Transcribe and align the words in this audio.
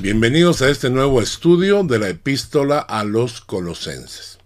Bienvenidos 0.00 0.62
a 0.62 0.68
este 0.68 0.90
nuevo 0.90 1.20
estudio 1.20 1.82
de 1.82 1.98
la 1.98 2.08
epístola 2.08 2.78
a 2.78 3.02
los 3.02 3.40
colosenses. 3.40 4.38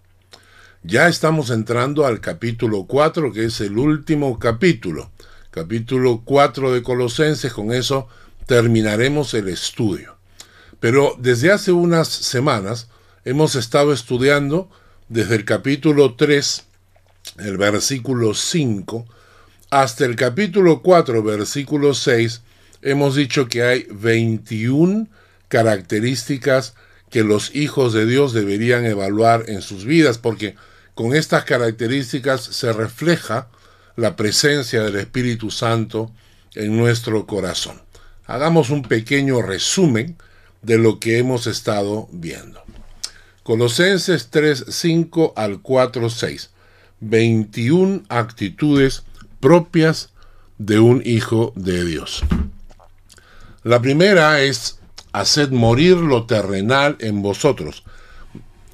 Ya 0.81 1.07
estamos 1.07 1.51
entrando 1.51 2.07
al 2.07 2.21
capítulo 2.21 2.85
4, 2.85 3.31
que 3.31 3.45
es 3.45 3.61
el 3.61 3.77
último 3.77 4.39
capítulo. 4.39 5.11
Capítulo 5.51 6.23
4 6.25 6.71
de 6.71 6.81
Colosenses, 6.81 7.53
con 7.53 7.71
eso 7.71 8.07
terminaremos 8.47 9.35
el 9.35 9.47
estudio. 9.47 10.17
Pero 10.79 11.15
desde 11.19 11.51
hace 11.51 11.71
unas 11.71 12.07
semanas 12.07 12.87
hemos 13.23 13.53
estado 13.53 13.93
estudiando 13.93 14.71
desde 15.07 15.35
el 15.35 15.45
capítulo 15.45 16.15
3, 16.15 16.63
el 17.37 17.57
versículo 17.57 18.33
5, 18.33 19.05
hasta 19.69 20.05
el 20.05 20.15
capítulo 20.15 20.81
4, 20.81 21.21
versículo 21.21 21.93
6, 21.93 22.41
hemos 22.81 23.13
dicho 23.13 23.47
que 23.47 23.61
hay 23.61 23.85
21 23.91 25.07
características 25.53 26.73
que 27.11 27.23
los 27.23 27.55
hijos 27.55 27.93
de 27.93 28.07
Dios 28.07 28.33
deberían 28.33 28.87
evaluar 28.87 29.43
en 29.49 29.61
sus 29.61 29.85
vidas, 29.85 30.17
porque 30.17 30.55
con 30.95 31.15
estas 31.15 31.43
características 31.43 32.41
se 32.41 32.73
refleja 32.73 33.49
la 33.95 34.15
presencia 34.15 34.81
del 34.81 34.95
Espíritu 34.95 35.51
Santo 35.51 36.11
en 36.55 36.75
nuestro 36.75 37.27
corazón. 37.27 37.79
Hagamos 38.25 38.71
un 38.71 38.81
pequeño 38.81 39.43
resumen 39.43 40.17
de 40.63 40.79
lo 40.79 40.99
que 40.99 41.19
hemos 41.19 41.45
estado 41.45 42.09
viendo. 42.11 42.63
Colosenses 43.43 44.29
3, 44.31 44.65
5 44.69 45.33
al 45.35 45.61
4, 45.61 46.09
6. 46.09 46.49
21 46.99 48.05
actitudes 48.09 49.03
propias 49.39 50.09
de 50.57 50.79
un 50.79 51.03
hijo 51.05 51.53
de 51.55 51.85
Dios. 51.85 52.23
La 53.63 53.79
primera 53.79 54.41
es 54.41 54.79
haced 55.13 55.51
morir 55.51 55.97
lo 55.97 56.25
terrenal 56.25 56.97
en 56.99 57.21
vosotros. 57.21 57.83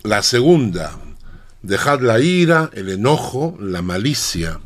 La 0.03 0.23
segunda, 0.23 0.97
dejad 1.61 1.99
la 1.99 2.19
ira, 2.19 2.71
el 2.73 2.89
enojo, 2.89 3.55
la 3.59 3.81
malicia. 3.81 4.59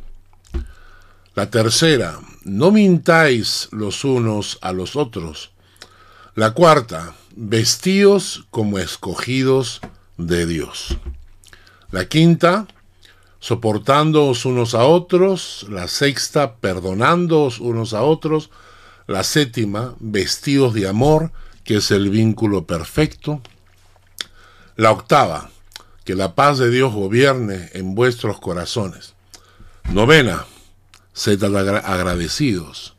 La 1.36 1.50
tercera, 1.50 2.20
no 2.44 2.72
mintáis 2.72 3.68
los 3.72 4.06
unos 4.06 4.60
a 4.62 4.72
los 4.72 4.96
otros. 4.96 5.52
La 6.36 6.52
cuarta, 6.52 7.16
vestíos 7.36 8.46
como 8.52 8.78
escogidos 8.78 9.82
de 10.18 10.46
Dios. 10.46 10.98
La 11.90 12.06
quinta, 12.06 12.68
soportándoos 13.40 14.46
unos 14.46 14.76
a 14.76 14.84
otros. 14.84 15.66
La 15.70 15.88
sexta, 15.88 16.56
perdonándoos 16.58 17.60
unos 17.60 17.94
a 17.94 18.04
otros. 18.04 18.52
La 19.08 19.24
séptima, 19.24 19.96
vestidos 20.00 20.76
de 20.76 20.88
amor 20.88 21.32
que 21.64 21.78
es 21.78 21.92
el 21.92 22.09
vínculo 22.09 22.66
perfecto. 22.66 23.42
La 24.75 24.92
octava, 24.92 25.50
que 26.03 26.16
la 26.16 26.36
paz 26.36 26.58
de 26.58 26.69
Dios 26.69 26.94
gobierne 26.94 27.69
en 27.73 27.95
vuestros 27.95 28.39
corazones. 28.39 29.14
Novena, 29.91 30.45
sed 31.14 31.44
agradecidos. 31.44 32.95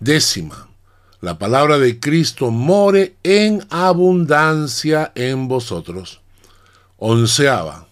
Décima, 0.00 0.68
la 1.20 1.38
palabra 1.38 1.78
de 1.78 2.00
Cristo 2.00 2.50
more 2.50 3.14
en 3.22 3.64
abundancia 3.70 5.12
en 5.14 5.46
vosotros. 5.46 6.20
Onceava, 6.98 7.86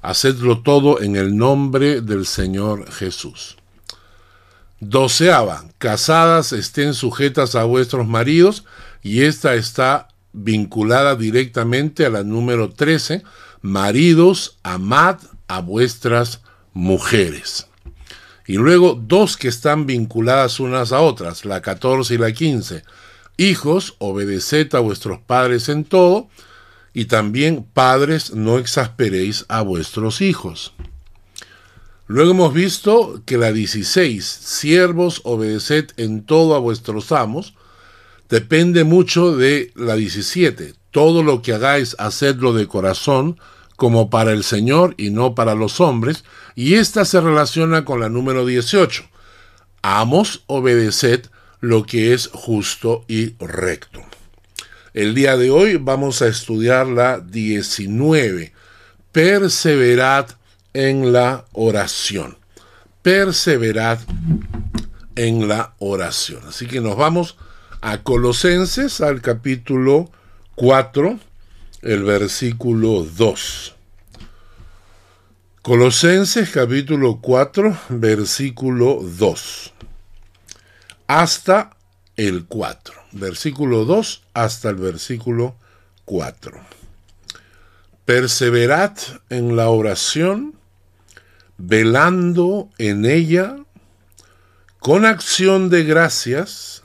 hacedlo 0.00 0.62
todo 0.62 1.00
en 1.00 1.16
el 1.16 1.36
nombre 1.36 2.00
del 2.00 2.26
Señor 2.26 2.90
Jesús. 2.92 3.56
Doceava, 4.80 5.64
casadas 5.78 6.52
estén 6.52 6.94
sujetas 6.94 7.56
a 7.56 7.64
vuestros 7.64 8.06
maridos 8.06 8.64
y 9.02 9.22
esta 9.22 9.54
está 9.54 10.08
vinculada 10.32 11.16
directamente 11.16 12.06
a 12.06 12.10
la 12.10 12.22
número 12.22 12.70
13, 12.70 13.22
maridos, 13.62 14.58
amad 14.62 15.18
a 15.48 15.60
vuestras 15.60 16.42
mujeres. 16.72 17.66
Y 18.46 18.54
luego 18.54 18.94
dos 19.00 19.36
que 19.36 19.48
están 19.48 19.86
vinculadas 19.86 20.58
unas 20.60 20.92
a 20.92 21.00
otras, 21.00 21.44
la 21.44 21.60
14 21.60 22.14
y 22.14 22.18
la 22.18 22.32
15. 22.32 22.82
Hijos, 23.36 23.94
obedeced 23.98 24.74
a 24.74 24.80
vuestros 24.80 25.20
padres 25.20 25.68
en 25.68 25.84
todo, 25.84 26.28
y 26.94 27.04
también 27.04 27.62
padres, 27.62 28.32
no 28.32 28.58
exasperéis 28.58 29.44
a 29.48 29.62
vuestros 29.62 30.20
hijos. 30.20 30.72
Luego 32.06 32.30
hemos 32.30 32.54
visto 32.54 33.22
que 33.26 33.36
la 33.36 33.52
16, 33.52 34.24
siervos, 34.24 35.20
obedeced 35.24 35.90
en 35.98 36.24
todo 36.24 36.54
a 36.54 36.58
vuestros 36.58 37.12
amos, 37.12 37.54
depende 38.28 38.84
mucho 38.84 39.36
de 39.36 39.72
la 39.74 39.94
17. 39.94 40.74
Todo 40.90 41.22
lo 41.22 41.42
que 41.42 41.52
hagáis, 41.52 41.96
hacedlo 41.98 42.52
de 42.52 42.66
corazón, 42.66 43.38
como 43.76 44.10
para 44.10 44.32
el 44.32 44.42
Señor 44.42 44.94
y 44.96 45.10
no 45.10 45.34
para 45.34 45.54
los 45.54 45.80
hombres. 45.80 46.24
Y 46.54 46.74
esta 46.74 47.04
se 47.04 47.20
relaciona 47.20 47.84
con 47.84 48.00
la 48.00 48.08
número 48.08 48.44
18. 48.44 49.04
Amos, 49.82 50.42
obedeced 50.46 51.26
lo 51.60 51.84
que 51.84 52.12
es 52.12 52.28
justo 52.32 53.04
y 53.08 53.34
recto. 53.38 54.00
El 54.94 55.14
día 55.14 55.36
de 55.36 55.50
hoy 55.50 55.76
vamos 55.76 56.22
a 56.22 56.26
estudiar 56.26 56.88
la 56.88 57.20
19. 57.20 58.52
Perseverad 59.12 60.30
en 60.72 61.12
la 61.12 61.44
oración. 61.52 62.36
Perseverad 63.02 64.00
en 65.14 65.46
la 65.46 65.74
oración. 65.78 66.42
Así 66.48 66.66
que 66.66 66.80
nos 66.80 66.96
vamos 66.96 67.36
a 67.80 68.02
Colosenses, 68.02 69.00
al 69.00 69.20
capítulo 69.20 70.10
4, 70.56 71.18
el 71.82 72.02
versículo 72.02 73.04
2. 73.04 73.74
Colosenses 75.62 76.50
capítulo 76.50 77.20
4, 77.20 77.78
versículo 77.90 79.00
2. 79.02 79.72
Hasta 81.06 81.76
el 82.16 82.46
4. 82.46 82.94
Versículo 83.12 83.84
2 83.84 84.22
hasta 84.34 84.70
el 84.70 84.76
versículo 84.76 85.56
4. 86.04 86.52
Perseverad 88.04 88.96
en 89.28 89.56
la 89.56 89.68
oración, 89.68 90.54
velando 91.58 92.70
en 92.78 93.04
ella, 93.06 93.56
con 94.78 95.04
acción 95.04 95.70
de 95.70 95.84
gracias, 95.84 96.82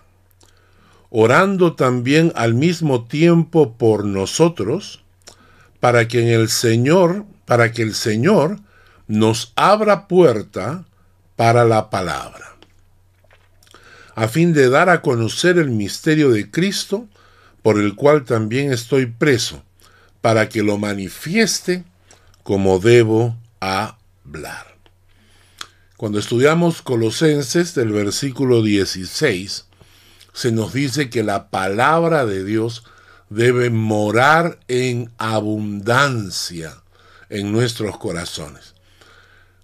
orando 1.16 1.76
también 1.76 2.34
al 2.36 2.56
mismo 2.56 3.06
tiempo 3.06 3.78
por 3.78 4.04
nosotros, 4.04 5.04
para 5.80 6.08
que 6.08 6.34
el 6.34 6.50
Señor, 6.50 7.26
para 7.46 7.72
que 7.72 7.84
el 7.84 7.94
Señor 7.94 8.60
nos 9.08 9.54
abra 9.56 10.08
puerta 10.08 10.86
para 11.36 11.66
la 11.66 11.92
palabra, 11.92 12.56
a 14.16 14.28
fin 14.28 14.54
de 14.54 14.70
dar 14.70 14.90
a 14.90 15.04
conocer 15.04 15.60
el 15.60 15.70
misterio 15.70 16.32
de 16.32 16.50
Cristo, 16.50 17.08
por 17.62 17.80
el 17.80 17.94
cual 17.94 18.24
también 18.24 18.74
estoy 18.74 19.06
preso, 19.06 19.64
para 20.22 20.50
que 20.50 20.64
lo 20.64 20.80
manifieste 20.80 21.84
como 22.42 22.80
debo 22.80 23.38
hablar. 23.60 24.78
Cuando 25.96 26.18
estudiamos 26.18 26.82
Colosenses 26.82 27.76
del 27.76 27.92
versículo 27.92 28.64
16, 28.64 29.68
se 30.34 30.52
nos 30.52 30.74
dice 30.74 31.10
que 31.10 31.24
la 31.24 31.50
palabra 31.50 32.26
de 32.26 32.44
Dios 32.44 32.84
debe 33.30 33.70
morar 33.70 34.60
en 34.68 35.12
abundancia 35.18 36.76
en 37.30 37.52
nuestros 37.52 37.98
corazones. 37.98 38.74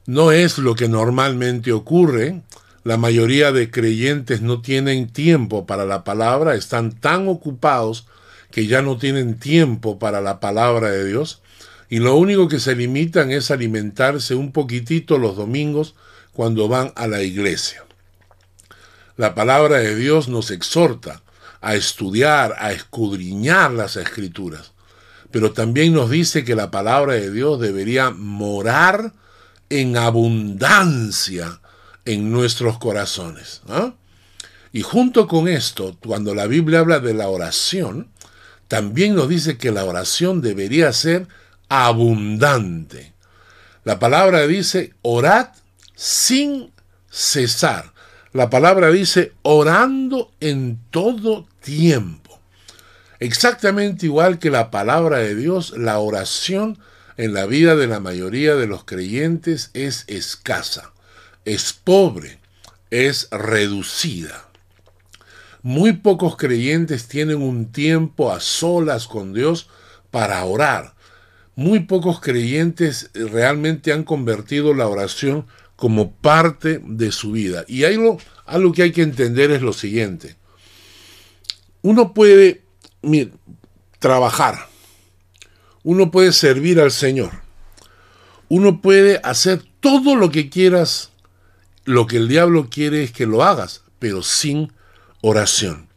No 0.05 0.31
es 0.31 0.57
lo 0.57 0.75
que 0.75 0.87
normalmente 0.87 1.71
ocurre. 1.71 2.41
La 2.83 2.97
mayoría 2.97 3.51
de 3.51 3.69
creyentes 3.69 4.41
no 4.41 4.61
tienen 4.61 5.09
tiempo 5.09 5.65
para 5.65 5.85
la 5.85 6.03
palabra, 6.03 6.55
están 6.55 6.91
tan 6.93 7.27
ocupados 7.27 8.07
que 8.51 8.65
ya 8.65 8.81
no 8.81 8.97
tienen 8.97 9.37
tiempo 9.37 9.99
para 9.99 10.21
la 10.21 10.39
palabra 10.39 10.89
de 10.89 11.05
Dios 11.05 11.41
y 11.89 11.99
lo 11.99 12.15
único 12.15 12.47
que 12.47 12.59
se 12.59 12.75
limitan 12.75 13.31
es 13.31 13.51
alimentarse 13.51 14.35
un 14.35 14.51
poquitito 14.51 15.17
los 15.17 15.35
domingos 15.35 15.95
cuando 16.33 16.67
van 16.67 16.93
a 16.95 17.07
la 17.07 17.23
iglesia. 17.23 17.83
La 19.19 19.35
palabra 19.35 19.79
de 19.79 19.97
Dios 19.97 20.29
nos 20.29 20.49
exhorta 20.49 21.21
a 21.59 21.75
estudiar, 21.75 22.55
a 22.57 22.71
escudriñar 22.71 23.69
las 23.71 23.97
escrituras, 23.97 24.71
pero 25.29 25.51
también 25.51 25.91
nos 25.91 26.09
dice 26.09 26.45
que 26.45 26.55
la 26.55 26.71
palabra 26.71 27.15
de 27.15 27.29
Dios 27.29 27.59
debería 27.59 28.11
morar 28.11 29.11
en 29.69 29.97
abundancia 29.97 31.59
en 32.05 32.31
nuestros 32.31 32.79
corazones. 32.79 33.61
Y 34.71 34.83
junto 34.83 35.27
con 35.27 35.49
esto, 35.49 35.97
cuando 35.99 36.33
la 36.33 36.47
Biblia 36.47 36.79
habla 36.79 37.01
de 37.01 37.13
la 37.13 37.27
oración, 37.27 38.09
también 38.69 39.15
nos 39.15 39.27
dice 39.27 39.57
que 39.57 39.73
la 39.73 39.83
oración 39.83 40.39
debería 40.39 40.93
ser 40.93 41.27
abundante. 41.67 43.15
La 43.83 43.99
palabra 43.99 44.47
dice, 44.47 44.93
orad 45.01 45.49
sin 45.93 46.71
cesar. 47.09 47.98
La 48.31 48.51
palabra 48.51 48.91
dice 48.91 49.33
orando 49.41 50.31
en 50.39 50.79
todo 50.91 51.47
tiempo. 51.61 52.39
Exactamente 53.19 54.05
igual 54.05 54.37
que 54.37 54.51
la 54.51 54.69
palabra 54.69 55.17
de 55.17 55.35
Dios, 55.35 55.73
la 55.75 55.97
oración 55.97 56.77
en 57.17 57.33
la 57.33 57.47
vida 57.47 57.75
de 57.75 57.87
la 57.87 57.99
mayoría 57.99 58.55
de 58.55 58.67
los 58.67 58.83
creyentes 58.83 59.71
es 59.73 60.05
escasa, 60.07 60.93
es 61.43 61.73
pobre, 61.73 62.39
es 62.91 63.27
reducida. 63.31 64.47
Muy 65.63 65.93
pocos 65.93 66.37
creyentes 66.37 67.07
tienen 67.07 67.41
un 67.41 67.71
tiempo 67.71 68.31
a 68.31 68.39
solas 68.39 69.07
con 69.07 69.33
Dios 69.33 69.69
para 70.11 70.45
orar. 70.45 70.93
Muy 71.55 71.81
pocos 71.81 72.21
creyentes 72.21 73.09
realmente 73.13 73.91
han 73.91 74.03
convertido 74.03 74.73
la 74.73 74.87
oración 74.87 75.47
como 75.79 76.11
parte 76.11 76.81
de 76.83 77.09
su 77.13 77.31
vida. 77.31 77.63
Y 77.65 77.85
algo, 77.85 78.19
algo 78.45 78.73
que 78.73 78.83
hay 78.83 78.91
que 78.91 79.01
entender 79.01 79.49
es 79.49 79.61
lo 79.61 79.71
siguiente. 79.71 80.35
Uno 81.81 82.13
puede 82.13 82.63
trabajar, 83.97 84.67
uno 85.83 86.11
puede 86.11 86.33
servir 86.33 86.81
al 86.81 86.91
Señor, 86.91 87.31
uno 88.49 88.81
puede 88.81 89.21
hacer 89.23 89.63
todo 89.79 90.17
lo 90.17 90.31
que 90.31 90.49
quieras, 90.49 91.11
lo 91.85 92.07
que 92.07 92.17
el 92.17 92.27
diablo 92.27 92.67
quiere 92.69 93.03
es 93.03 93.13
que 93.13 93.25
lo 93.25 93.41
hagas, 93.41 93.83
pero 93.99 94.21
sin 94.21 94.73
oración. 95.21 95.87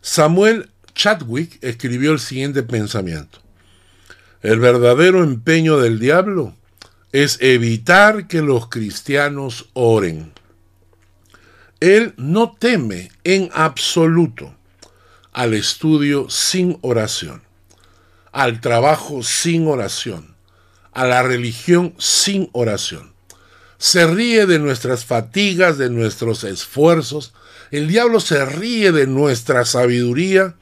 Samuel 0.00 0.68
Chadwick 0.96 1.62
escribió 1.62 2.10
el 2.10 2.18
siguiente 2.18 2.64
pensamiento. 2.64 3.38
El 4.42 4.58
verdadero 4.58 5.22
empeño 5.22 5.78
del 5.78 6.00
diablo 6.00 6.57
es 7.24 7.38
evitar 7.40 8.28
que 8.28 8.42
los 8.42 8.68
cristianos 8.68 9.70
oren. 9.72 10.32
Él 11.80 12.14
no 12.16 12.52
teme 12.56 13.10
en 13.24 13.50
absoluto 13.52 14.54
al 15.32 15.54
estudio 15.54 16.30
sin 16.30 16.78
oración, 16.80 17.42
al 18.30 18.60
trabajo 18.60 19.24
sin 19.24 19.66
oración, 19.66 20.36
a 20.92 21.06
la 21.06 21.24
religión 21.24 21.92
sin 21.98 22.50
oración. 22.52 23.12
Se 23.78 24.06
ríe 24.06 24.46
de 24.46 24.60
nuestras 24.60 25.04
fatigas, 25.04 25.76
de 25.76 25.90
nuestros 25.90 26.44
esfuerzos. 26.44 27.32
El 27.72 27.88
diablo 27.88 28.20
se 28.20 28.44
ríe 28.44 28.92
de 28.92 29.08
nuestra 29.08 29.64
sabiduría. 29.64 30.54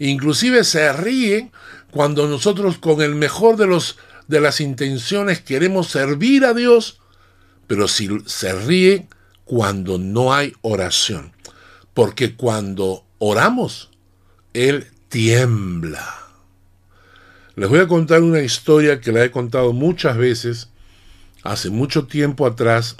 Inclusive 0.00 0.64
se 0.64 0.92
ríe 0.92 1.52
cuando 1.92 2.26
nosotros 2.26 2.78
con 2.78 3.00
el 3.00 3.14
mejor 3.14 3.56
de 3.56 3.68
los 3.68 3.96
de 4.28 4.40
las 4.40 4.60
intenciones 4.60 5.40
queremos 5.40 5.88
servir 5.88 6.44
a 6.44 6.54
Dios, 6.54 7.00
pero 7.66 7.88
si 7.88 8.08
se 8.26 8.52
ríe 8.52 9.08
cuando 9.44 9.98
no 9.98 10.32
hay 10.32 10.54
oración. 10.62 11.32
Porque 11.92 12.34
cuando 12.34 13.04
oramos, 13.18 13.90
Él 14.52 14.86
tiembla. 15.08 16.24
Les 17.56 17.68
voy 17.68 17.78
a 17.78 17.86
contar 17.86 18.22
una 18.22 18.40
historia 18.40 19.00
que 19.00 19.12
la 19.12 19.24
he 19.24 19.30
contado 19.30 19.72
muchas 19.72 20.16
veces. 20.16 20.68
Hace 21.42 21.70
mucho 21.70 22.06
tiempo 22.06 22.46
atrás 22.46 22.96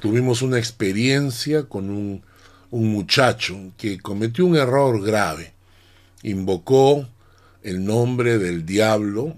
tuvimos 0.00 0.40
una 0.40 0.58
experiencia 0.58 1.64
con 1.64 1.90
un, 1.90 2.22
un 2.70 2.88
muchacho 2.88 3.72
que 3.76 3.98
cometió 3.98 4.46
un 4.46 4.56
error 4.56 5.04
grave. 5.04 5.52
Invocó 6.22 7.06
el 7.62 7.84
nombre 7.84 8.38
del 8.38 8.64
diablo 8.64 9.36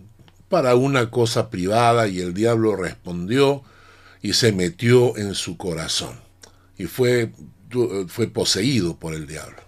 para 0.50 0.75
una 0.75 1.11
cosa 1.11 1.49
privada 1.49 2.08
y 2.08 2.20
el 2.20 2.35
diablo 2.35 2.76
respondió 2.76 3.62
y 4.20 4.35
se 4.35 4.52
metió 4.52 5.17
en 5.17 5.35
su 5.35 5.56
corazón 5.56 6.20
y 6.76 6.87
fue, 6.87 7.32
fue 8.08 8.26
poseído 8.26 8.97
por 8.97 9.14
el 9.14 9.26
diablo. 9.26 9.58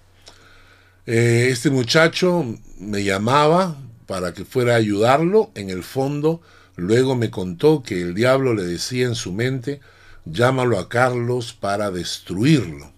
Eh, 1.06 1.49
este 1.50 1.70
muchacho 1.70 2.44
me 2.79 3.05
llamaba 3.05 3.76
para 4.06 4.34
que 4.34 4.44
fuera 4.44 4.75
a 4.75 4.79
ayudarlo, 4.79 5.52
en 5.55 5.70
el 5.70 5.84
fondo 5.84 6.43
luego 6.75 7.14
me 7.14 7.31
contó 7.31 7.82
que 7.82 8.02
el 8.02 8.14
diablo 8.14 8.52
le 8.52 8.64
decía 8.64 9.06
en 9.06 9.14
su 9.14 9.32
mente, 9.32 9.81
llámalo 10.25 10.79
a 10.81 10.88
Carlos 10.88 11.52
para 11.52 11.93
destruirlo. 11.93 12.90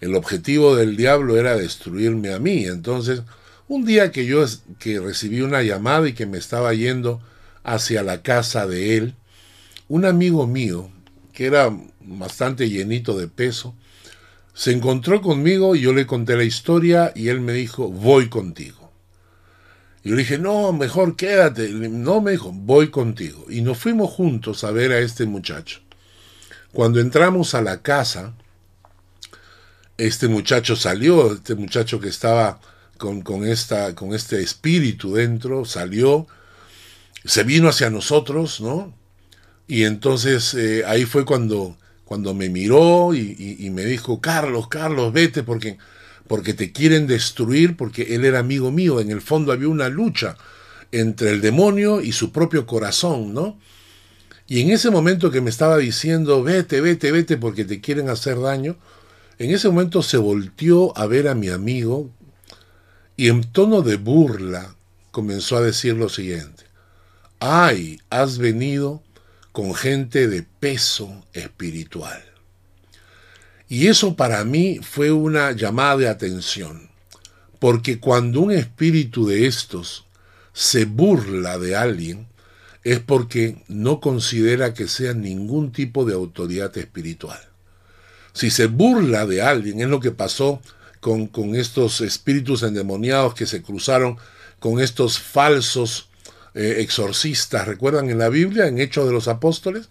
El 0.00 0.14
objetivo 0.14 0.76
del 0.76 0.96
diablo 0.96 1.36
era 1.36 1.56
destruirme 1.56 2.32
a 2.32 2.38
mí, 2.38 2.66
entonces 2.66 3.22
un 3.70 3.84
día 3.84 4.10
que 4.10 4.26
yo 4.26 4.44
que 4.80 4.98
recibí 4.98 5.42
una 5.42 5.62
llamada 5.62 6.08
y 6.08 6.12
que 6.12 6.26
me 6.26 6.38
estaba 6.38 6.74
yendo 6.74 7.22
hacia 7.62 8.02
la 8.02 8.20
casa 8.20 8.66
de 8.66 8.96
él, 8.96 9.14
un 9.86 10.04
amigo 10.04 10.48
mío, 10.48 10.90
que 11.32 11.46
era 11.46 11.72
bastante 12.00 12.68
llenito 12.68 13.16
de 13.16 13.28
peso, 13.28 13.76
se 14.54 14.72
encontró 14.72 15.22
conmigo 15.22 15.76
y 15.76 15.82
yo 15.82 15.92
le 15.92 16.04
conté 16.04 16.36
la 16.36 16.42
historia 16.42 17.12
y 17.14 17.28
él 17.28 17.40
me 17.40 17.52
dijo, 17.52 17.88
voy 17.88 18.28
contigo. 18.28 18.90
Y 20.02 20.08
yo 20.08 20.16
le 20.16 20.22
dije, 20.22 20.38
no, 20.38 20.72
mejor 20.72 21.14
quédate. 21.14 21.68
No, 21.68 22.20
me 22.20 22.32
dijo, 22.32 22.50
voy 22.50 22.88
contigo. 22.88 23.46
Y 23.48 23.60
nos 23.60 23.78
fuimos 23.78 24.10
juntos 24.10 24.64
a 24.64 24.72
ver 24.72 24.90
a 24.90 24.98
este 24.98 25.26
muchacho. 25.26 25.78
Cuando 26.72 26.98
entramos 26.98 27.54
a 27.54 27.62
la 27.62 27.82
casa, 27.82 28.34
este 29.96 30.26
muchacho 30.26 30.74
salió, 30.74 31.34
este 31.34 31.54
muchacho 31.54 32.00
que 32.00 32.08
estaba 32.08 32.60
con, 33.00 33.44
esta, 33.44 33.94
con 33.94 34.14
este 34.14 34.42
espíritu 34.42 35.14
dentro, 35.14 35.64
salió, 35.64 36.26
se 37.24 37.42
vino 37.42 37.68
hacia 37.68 37.90
nosotros, 37.90 38.60
¿no? 38.60 38.94
Y 39.66 39.84
entonces 39.84 40.52
eh, 40.54 40.84
ahí 40.86 41.06
fue 41.06 41.24
cuando, 41.24 41.78
cuando 42.04 42.34
me 42.34 42.48
miró 42.48 43.14
y, 43.14 43.70
me 43.72 43.84
dijo, 43.84 44.20
Carlos, 44.20 44.68
Carlos, 44.68 45.12
vete 45.12 45.42
porque, 45.42 45.78
porque 46.26 46.54
te 46.54 46.72
quieren 46.72 47.06
destruir, 47.06 47.76
porque 47.76 48.14
él 48.14 48.24
era 48.24 48.40
amigo 48.40 48.70
mío. 48.70 49.00
En 49.00 49.10
el 49.10 49.20
fondo 49.20 49.52
había 49.52 49.68
una 49.68 49.88
lucha 49.88 50.36
entre 50.92 51.30
el 51.30 51.40
demonio 51.40 52.00
y 52.00 52.12
su 52.12 52.32
propio 52.32 52.66
corazón, 52.66 53.32
¿no? 53.32 53.58
Y 54.46 54.60
en 54.60 54.70
ese 54.70 54.90
momento 54.90 55.30
que 55.30 55.40
me 55.40 55.50
estaba 55.50 55.78
diciendo, 55.78 56.42
vete, 56.42 56.80
vete, 56.80 57.12
vete, 57.12 57.36
porque 57.36 57.64
te 57.64 57.80
quieren 57.80 58.08
hacer 58.08 58.40
daño, 58.40 58.76
en 59.38 59.52
ese 59.52 59.68
momento 59.68 60.02
se 60.02 60.18
volteó 60.18 60.96
a 60.98 61.06
ver 61.06 61.28
a 61.28 61.34
mi 61.34 61.48
amigo, 61.48 62.10
y 63.20 63.28
en 63.28 63.42
tono 63.42 63.82
de 63.82 63.96
burla 63.96 64.74
comenzó 65.10 65.58
a 65.58 65.60
decir 65.60 65.92
lo 65.92 66.08
siguiente, 66.08 66.64
ay, 67.38 68.00
has 68.08 68.38
venido 68.38 69.02
con 69.52 69.74
gente 69.74 70.26
de 70.26 70.42
peso 70.42 71.22
espiritual. 71.34 72.24
Y 73.68 73.88
eso 73.88 74.16
para 74.16 74.42
mí 74.46 74.80
fue 74.80 75.12
una 75.12 75.52
llamada 75.52 75.98
de 75.98 76.08
atención, 76.08 76.88
porque 77.58 78.00
cuando 78.00 78.40
un 78.40 78.52
espíritu 78.52 79.26
de 79.26 79.46
estos 79.46 80.06
se 80.54 80.86
burla 80.86 81.58
de 81.58 81.76
alguien, 81.76 82.26
es 82.84 83.00
porque 83.00 83.62
no 83.68 84.00
considera 84.00 84.72
que 84.72 84.88
sea 84.88 85.12
ningún 85.12 85.72
tipo 85.72 86.06
de 86.06 86.14
autoridad 86.14 86.74
espiritual. 86.78 87.40
Si 88.32 88.48
se 88.48 88.64
burla 88.64 89.26
de 89.26 89.42
alguien, 89.42 89.82
es 89.82 89.88
lo 89.88 90.00
que 90.00 90.10
pasó 90.10 90.62
con, 91.00 91.54
estos 91.54 92.00
espíritus 92.02 92.62
endemoniados 92.62 93.34
que 93.34 93.46
se 93.46 93.62
cruzaron 93.62 94.18
con 94.58 94.80
estos 94.80 95.18
falsos 95.18 96.08
eh, 96.54 96.76
exorcistas. 96.78 97.66
¿Recuerdan 97.66 98.10
en 98.10 98.18
la 98.18 98.28
Biblia, 98.28 98.66
en 98.66 98.78
Hechos 98.78 99.06
de 99.06 99.12
los 99.12 99.26
Apóstoles? 99.26 99.88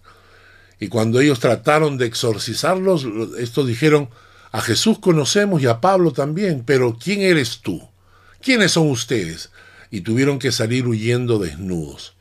Y 0.78 0.88
cuando 0.88 1.20
ellos 1.20 1.40
trataron 1.40 1.98
de 1.98 2.06
exorcizarlos, 2.06 3.06
estos 3.38 3.66
dijeron, 3.66 4.08
a 4.52 4.60
Jesús 4.60 4.98
conocemos 4.98 5.62
y 5.62 5.66
a 5.66 5.80
Pablo 5.80 6.12
también, 6.12 6.62
pero 6.64 6.96
¿quién 6.98 7.20
eres 7.20 7.60
tú? 7.60 7.88
¿Quiénes 8.40 8.72
son 8.72 8.88
ustedes? 8.88 9.50
Y 9.90 10.00
tuvieron 10.00 10.38
que 10.38 10.52
salir 10.52 10.86
huyendo 10.86 11.38
desnudos. 11.38 12.14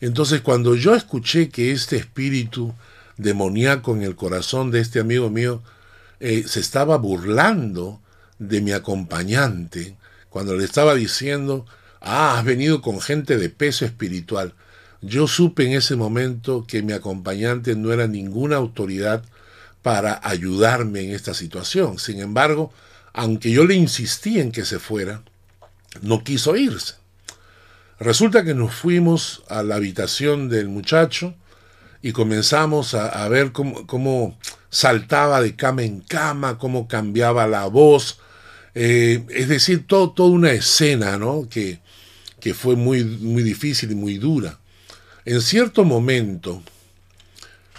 Entonces 0.00 0.40
cuando 0.40 0.74
yo 0.74 0.94
escuché 0.94 1.50
que 1.50 1.70
este 1.70 1.96
espíritu 1.96 2.74
demoníaco 3.16 3.94
en 3.94 4.02
el 4.02 4.16
corazón 4.16 4.70
de 4.70 4.80
este 4.80 4.98
amigo 4.98 5.30
mío 5.30 5.62
eh, 6.18 6.44
se 6.46 6.60
estaba 6.60 6.96
burlando 6.96 8.00
de 8.48 8.60
mi 8.60 8.72
acompañante 8.72 9.96
cuando 10.28 10.56
le 10.56 10.64
estaba 10.64 10.94
diciendo, 10.94 11.66
ah, 12.00 12.38
has 12.38 12.44
venido 12.44 12.82
con 12.82 13.00
gente 13.00 13.36
de 13.36 13.50
peso 13.50 13.84
espiritual. 13.84 14.54
Yo 15.00 15.26
supe 15.26 15.66
en 15.66 15.72
ese 15.72 15.96
momento 15.96 16.64
que 16.66 16.82
mi 16.82 16.92
acompañante 16.92 17.76
no 17.76 17.92
era 17.92 18.06
ninguna 18.06 18.56
autoridad 18.56 19.24
para 19.82 20.20
ayudarme 20.22 21.00
en 21.00 21.10
esta 21.10 21.34
situación. 21.34 21.98
Sin 21.98 22.20
embargo, 22.20 22.72
aunque 23.12 23.50
yo 23.50 23.64
le 23.64 23.74
insistí 23.74 24.40
en 24.40 24.52
que 24.52 24.64
se 24.64 24.78
fuera, 24.78 25.22
no 26.00 26.24
quiso 26.24 26.56
irse. 26.56 26.94
Resulta 28.00 28.44
que 28.44 28.54
nos 28.54 28.74
fuimos 28.74 29.42
a 29.48 29.62
la 29.62 29.76
habitación 29.76 30.48
del 30.48 30.68
muchacho 30.68 31.34
y 32.00 32.12
comenzamos 32.12 32.94
a, 32.94 33.28
ver 33.28 33.52
cómo, 33.52 33.86
cómo, 33.86 34.36
saltaba 34.70 35.42
de 35.42 35.54
cama 35.54 35.82
en 35.82 36.00
cama, 36.00 36.58
cómo 36.58 36.88
cambiaba 36.88 37.46
la 37.46 37.66
voz, 37.66 38.18
eh, 38.74 39.24
es 39.28 39.48
decir, 39.48 39.86
todo, 39.86 40.10
toda 40.12 40.30
una 40.30 40.52
escena 40.52 41.18
¿no? 41.18 41.48
que, 41.48 41.80
fue 42.54 42.76
muy, 42.76 43.04
muy 43.04 43.42
difícil 43.42 43.92
y 43.92 43.94
muy 43.94 44.18
dura. 44.18 44.58
En 45.24 45.40
cierto 45.40 45.84
momento, 45.84 46.62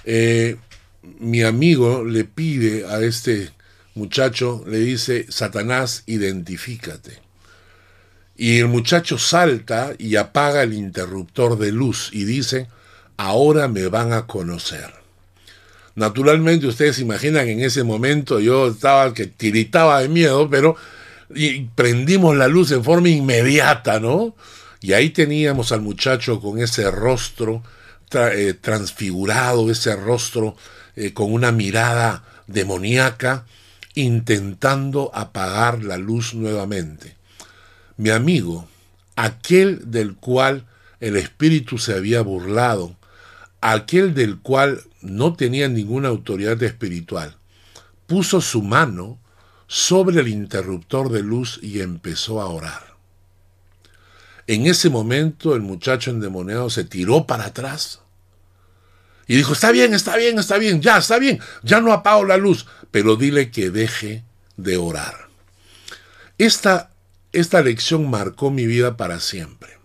eh, 0.05 0.57
mi 1.19 1.43
amigo 1.43 2.03
le 2.03 2.23
pide 2.23 2.85
a 2.85 3.01
este 3.01 3.51
muchacho, 3.95 4.63
le 4.67 4.79
dice, 4.79 5.25
Satanás, 5.29 6.03
identifícate. 6.05 7.19
Y 8.35 8.59
el 8.59 8.67
muchacho 8.67 9.17
salta 9.17 9.93
y 9.97 10.15
apaga 10.15 10.63
el 10.63 10.73
interruptor 10.73 11.57
de 11.57 11.71
luz 11.71 12.09
y 12.13 12.23
dice, 12.23 12.67
ahora 13.17 13.67
me 13.67 13.87
van 13.87 14.13
a 14.13 14.25
conocer. 14.25 15.02
Naturalmente 15.95 16.65
ustedes 16.67 16.95
se 16.95 17.03
imaginan 17.03 17.47
en 17.47 17.61
ese 17.61 17.83
momento 17.83 18.39
yo 18.39 18.67
estaba 18.67 19.13
que 19.13 19.27
tiritaba 19.27 20.01
de 20.01 20.09
miedo, 20.09 20.49
pero 20.49 20.75
prendimos 21.75 22.35
la 22.35 22.47
luz 22.47 22.71
en 22.71 22.83
forma 22.83 23.09
inmediata, 23.09 23.99
¿no? 23.99 24.35
Y 24.81 24.93
ahí 24.93 25.11
teníamos 25.11 25.71
al 25.71 25.81
muchacho 25.81 26.41
con 26.41 26.59
ese 26.59 26.89
rostro 26.91 27.63
eh, 28.13 28.53
transfigurado, 28.59 29.71
ese 29.71 29.95
rostro 29.95 30.55
eh, 30.95 31.13
con 31.13 31.31
una 31.31 31.51
mirada 31.51 32.23
demoníaca, 32.47 33.45
intentando 33.95 35.11
apagar 35.13 35.83
la 35.83 35.97
luz 35.97 36.33
nuevamente. 36.33 37.15
Mi 37.97 38.09
amigo, 38.09 38.67
aquel 39.15 39.91
del 39.91 40.15
cual 40.15 40.65
el 40.99 41.15
espíritu 41.15 41.77
se 41.77 41.93
había 41.93 42.21
burlado, 42.21 42.95
aquel 43.71 44.13
del 44.13 44.39
cual 44.39 44.83
no 45.01 45.33
tenía 45.33 45.69
ninguna 45.69 46.09
autoridad 46.09 46.61
espiritual, 46.63 47.37
puso 48.07 48.41
su 48.41 48.61
mano 48.61 49.19
sobre 49.67 50.19
el 50.19 50.27
interruptor 50.27 51.09
de 51.09 51.23
luz 51.23 51.59
y 51.61 51.79
empezó 51.79 52.41
a 52.41 52.47
orar. 52.47 52.97
En 54.47 54.67
ese 54.67 54.89
momento 54.89 55.55
el 55.55 55.61
muchacho 55.61 56.11
endemoniado 56.11 56.69
se 56.69 56.83
tiró 56.83 57.25
para 57.25 57.45
atrás 57.45 58.01
y 59.27 59.37
dijo, 59.37 59.53
está 59.53 59.71
bien, 59.71 59.93
está 59.93 60.17
bien, 60.17 60.37
está 60.37 60.57
bien, 60.57 60.81
ya, 60.81 60.97
está 60.97 61.17
bien, 61.17 61.39
ya 61.63 61.79
no 61.79 61.93
apago 61.93 62.25
la 62.25 62.35
luz, 62.35 62.67
pero 62.91 63.15
dile 63.15 63.51
que 63.51 63.69
deje 63.69 64.23
de 64.57 64.75
orar. 64.75 65.29
Esta, 66.37 66.91
esta 67.31 67.61
lección 67.61 68.09
marcó 68.09 68.51
mi 68.51 68.67
vida 68.67 68.97
para 68.97 69.21
siempre. 69.21 69.77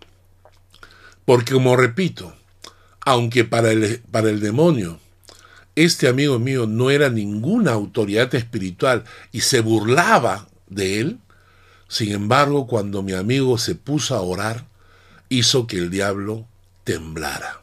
Porque 1.25 1.53
como 1.53 1.77
repito, 1.77 2.35
aunque 3.11 3.45
para 3.45 3.71
el, 3.71 4.01
para 4.11 4.29
el 4.29 4.41
demonio. 4.41 5.01
Este 5.75 6.09
amigo 6.09 6.39
mío 6.39 6.67
no 6.67 6.91
era 6.91 7.09
ninguna 7.09 7.73
autoridad 7.73 8.35
espiritual 8.35 9.05
y 9.33 9.41
se 9.41 9.61
burlaba 9.61 10.49
de 10.69 11.01
él, 11.01 11.19
sin 11.89 12.13
embargo, 12.13 12.67
cuando 12.67 13.03
mi 13.03 13.15
amigo 13.15 13.57
se 13.57 13.75
puso 13.75 14.15
a 14.15 14.21
orar, 14.21 14.67
hizo 15.31 15.67
que 15.67 15.79
el 15.79 15.89
diablo 15.89 16.47
temblara. 16.85 17.63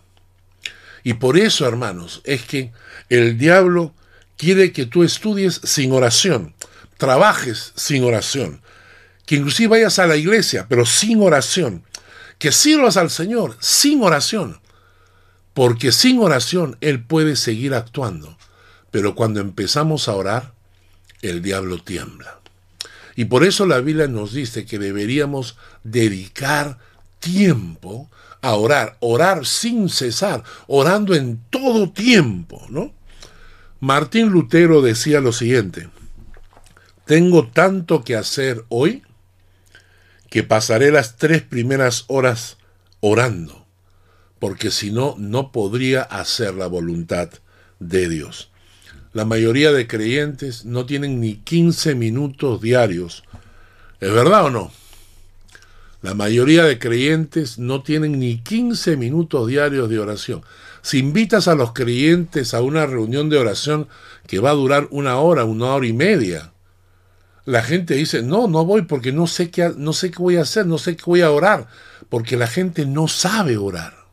Y 1.04 1.14
por 1.14 1.38
eso, 1.38 1.68
hermanos, 1.68 2.22
es 2.24 2.42
que 2.44 2.72
el 3.10 3.38
diablo 3.38 3.94
quiere 4.38 4.72
que 4.72 4.88
tú 4.88 5.04
estudies 5.04 5.62
sin 5.64 5.92
oración, 5.92 6.56
trabajes 6.98 7.72
sin 7.76 8.04
oración, 8.04 8.62
que 9.28 9.36
inclusive 9.36 9.68
vayas 9.68 10.00
a 10.00 10.08
la 10.08 10.16
iglesia, 10.16 10.66
pero 10.68 10.88
sin 10.88 11.22
oración, 11.22 11.84
que 12.40 12.52
sirvas 12.52 12.98
al 12.98 13.12
Señor 13.12 13.56
sin 13.60 14.02
oración, 14.02 14.60
porque 15.56 15.94
sin 15.94 16.20
oración 16.20 16.78
Él 16.82 17.02
puede 17.02 17.38
seguir 17.38 17.74
actuando, 17.74 18.38
pero 18.92 19.16
cuando 19.16 19.40
empezamos 19.40 20.08
a 20.08 20.16
orar, 20.16 20.54
el 21.22 21.42
diablo 21.42 21.82
tiembla. 21.82 22.40
Y 23.16 23.26
por 23.26 23.46
eso 23.46 23.66
la 23.66 23.80
Biblia 23.80 24.08
nos 24.08 24.34
dice 24.34 24.66
que 24.66 24.78
deberíamos 24.78 25.58
dedicar 25.86 26.78
tiempo 27.20 28.12
a 28.42 28.54
orar, 28.56 28.98
orar 29.00 29.46
sin 29.46 29.88
cesar, 29.90 30.44
orando 30.68 31.16
en 31.16 31.40
todo 31.50 31.90
tiempo, 31.90 32.62
¿no? 32.70 32.94
Martín 33.80 34.32
Lutero 34.32 34.82
decía 34.82 35.22
lo 35.22 35.32
siguiente, 35.32 35.90
tengo 37.06 37.48
tanto 37.48 38.04
que 38.04 38.18
hacer 38.18 38.66
hoy 38.68 39.04
que 40.30 40.44
pasaré 40.44 40.92
las 40.92 41.16
tres 41.16 41.44
primeras 41.44 42.04
horas 42.08 42.58
orando, 43.00 43.65
porque 44.46 44.70
si 44.70 44.92
no, 44.92 45.16
no 45.18 45.52
podría 45.52 46.04
hacer 46.04 46.54
la 46.54 46.68
voluntad 46.68 47.30
de 47.80 48.08
Dios. 48.08 48.52
La 49.12 49.26
mayoría 49.26 49.72
de 49.72 49.88
creyentes 49.88 50.66
no 50.66 50.86
tienen 50.86 51.20
ni 51.20 51.38
15 51.38 51.96
minutos 51.96 52.62
diarios. 52.62 53.24
¿Es 54.00 54.14
verdad 54.14 54.46
o 54.46 54.50
no? 54.52 54.72
La 56.04 56.14
mayoría 56.14 56.64
de 56.64 56.78
creyentes 56.78 57.58
no 57.58 57.82
tienen 57.82 58.20
ni 58.20 58.38
15 58.38 58.98
minutos 58.98 59.48
diarios 59.48 59.90
de 59.90 59.98
oración. 59.98 60.44
Si 60.84 61.00
invitas 61.00 61.48
a 61.48 61.56
los 61.56 61.74
creyentes 61.74 62.54
a 62.54 62.62
una 62.62 62.86
reunión 62.86 63.32
de 63.32 63.40
oración 63.40 63.88
que 64.28 64.38
va 64.38 64.52
a 64.52 64.54
durar 64.54 64.88
una 64.92 65.18
hora, 65.18 65.44
una 65.46 65.74
hora 65.74 65.88
y 65.88 65.94
media, 65.94 66.52
la 67.46 67.64
gente 67.64 67.96
dice, 67.96 68.22
no, 68.22 68.48
no 68.48 68.64
voy 68.64 68.84
porque 68.84 69.12
no 69.12 69.26
sé 69.26 69.50
qué, 69.50 69.74
no 69.76 69.92
sé 69.92 70.12
qué 70.12 70.20
voy 70.20 70.38
a 70.38 70.44
hacer, 70.44 70.68
no 70.68 70.78
sé 70.78 70.96
qué 70.96 71.04
voy 71.08 71.22
a 71.22 71.32
orar, 71.32 71.66
porque 72.10 72.38
la 72.38 72.46
gente 72.46 72.86
no 72.86 73.08
sabe 73.08 73.58
orar. 73.58 74.05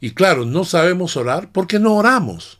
Y 0.00 0.12
claro, 0.12 0.44
no 0.44 0.64
sabemos 0.64 1.16
orar 1.16 1.50
porque 1.52 1.78
no 1.78 1.94
oramos. 1.94 2.58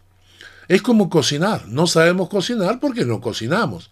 Es 0.69 0.83
como 0.83 1.11
cocinar, 1.11 1.67
no 1.69 1.87
sabemos 1.87 2.29
cocinar 2.29 2.79
porque 2.81 3.05
no 3.05 3.21
cocinamos. 3.21 3.91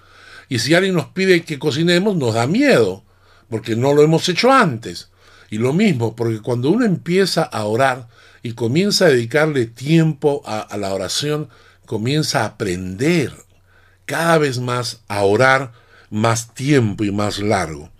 Y 0.48 0.60
si 0.60 0.74
alguien 0.74 0.94
nos 0.94 1.06
pide 1.06 1.42
que 1.42 1.58
cocinemos, 1.58 2.16
nos 2.16 2.34
da 2.34 2.46
miedo 2.46 3.02
porque 3.48 3.76
no 3.76 3.94
lo 3.94 4.02
hemos 4.02 4.28
hecho 4.28 4.52
antes. 4.52 5.10
Y 5.50 5.58
lo 5.58 5.72
mismo, 5.72 6.14
porque 6.14 6.40
cuando 6.40 6.70
uno 6.70 6.84
empieza 6.84 7.42
a 7.42 7.64
orar 7.64 8.08
y 8.42 8.52
comienza 8.52 9.06
a 9.06 9.08
dedicarle 9.08 9.66
tiempo 9.66 10.42
a, 10.46 10.76
la 10.76 10.92
oración, 10.94 11.48
comienza 11.86 12.42
a 12.42 12.46
aprender 12.46 13.32
cada 14.04 14.38
vez 14.38 14.58
más 14.58 15.00
a 15.08 15.22
orar 15.22 15.72
más 16.10 16.54
tiempo 16.54 17.04
y 17.04 17.10
más 17.10 17.38
largo. 17.38 17.90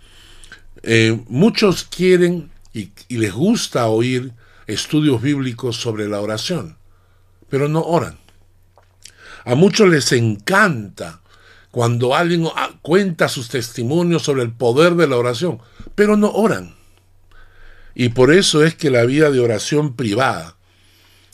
Eh, 0.83 1.19
muchos 1.27 1.83
quieren 1.83 2.51
y, 2.73 2.91
y 3.07 3.17
les 3.17 3.33
gusta 3.33 3.87
oír 3.87 4.31
estudios 4.69 5.21
bíblicos 5.21 5.77
sobre 5.77 6.07
la 6.07 6.21
oración, 6.21 6.77
pero 7.49 7.67
no 7.67 7.81
oran. 7.81 8.19
A 9.45 9.55
muchos 9.55 9.89
les 9.89 10.11
encanta 10.11 11.21
cuando 11.71 12.15
alguien 12.15 12.47
ah, 12.55 12.71
cuenta 12.81 13.29
sus 13.29 13.49
testimonios 13.49 14.23
sobre 14.23 14.43
el 14.43 14.51
poder 14.51 14.95
de 14.95 15.07
la 15.07 15.17
oración, 15.17 15.59
pero 15.95 16.17
no 16.17 16.31
oran. 16.31 16.75
Y 17.95 18.09
por 18.09 18.31
eso 18.31 18.63
es 18.63 18.75
que 18.75 18.89
la 18.89 19.05
vida 19.05 19.31
de 19.31 19.39
oración 19.39 19.95
privada 19.95 20.55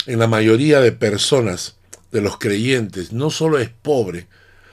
en 0.05 0.19
la 0.19 0.27
mayoría 0.27 0.79
de 0.79 0.91
personas, 0.91 1.77
de 2.11 2.21
los 2.21 2.37
creyentes, 2.37 3.11
no 3.11 3.29
solo 3.29 3.59
es 3.59 3.69
pobre, 3.69 4.27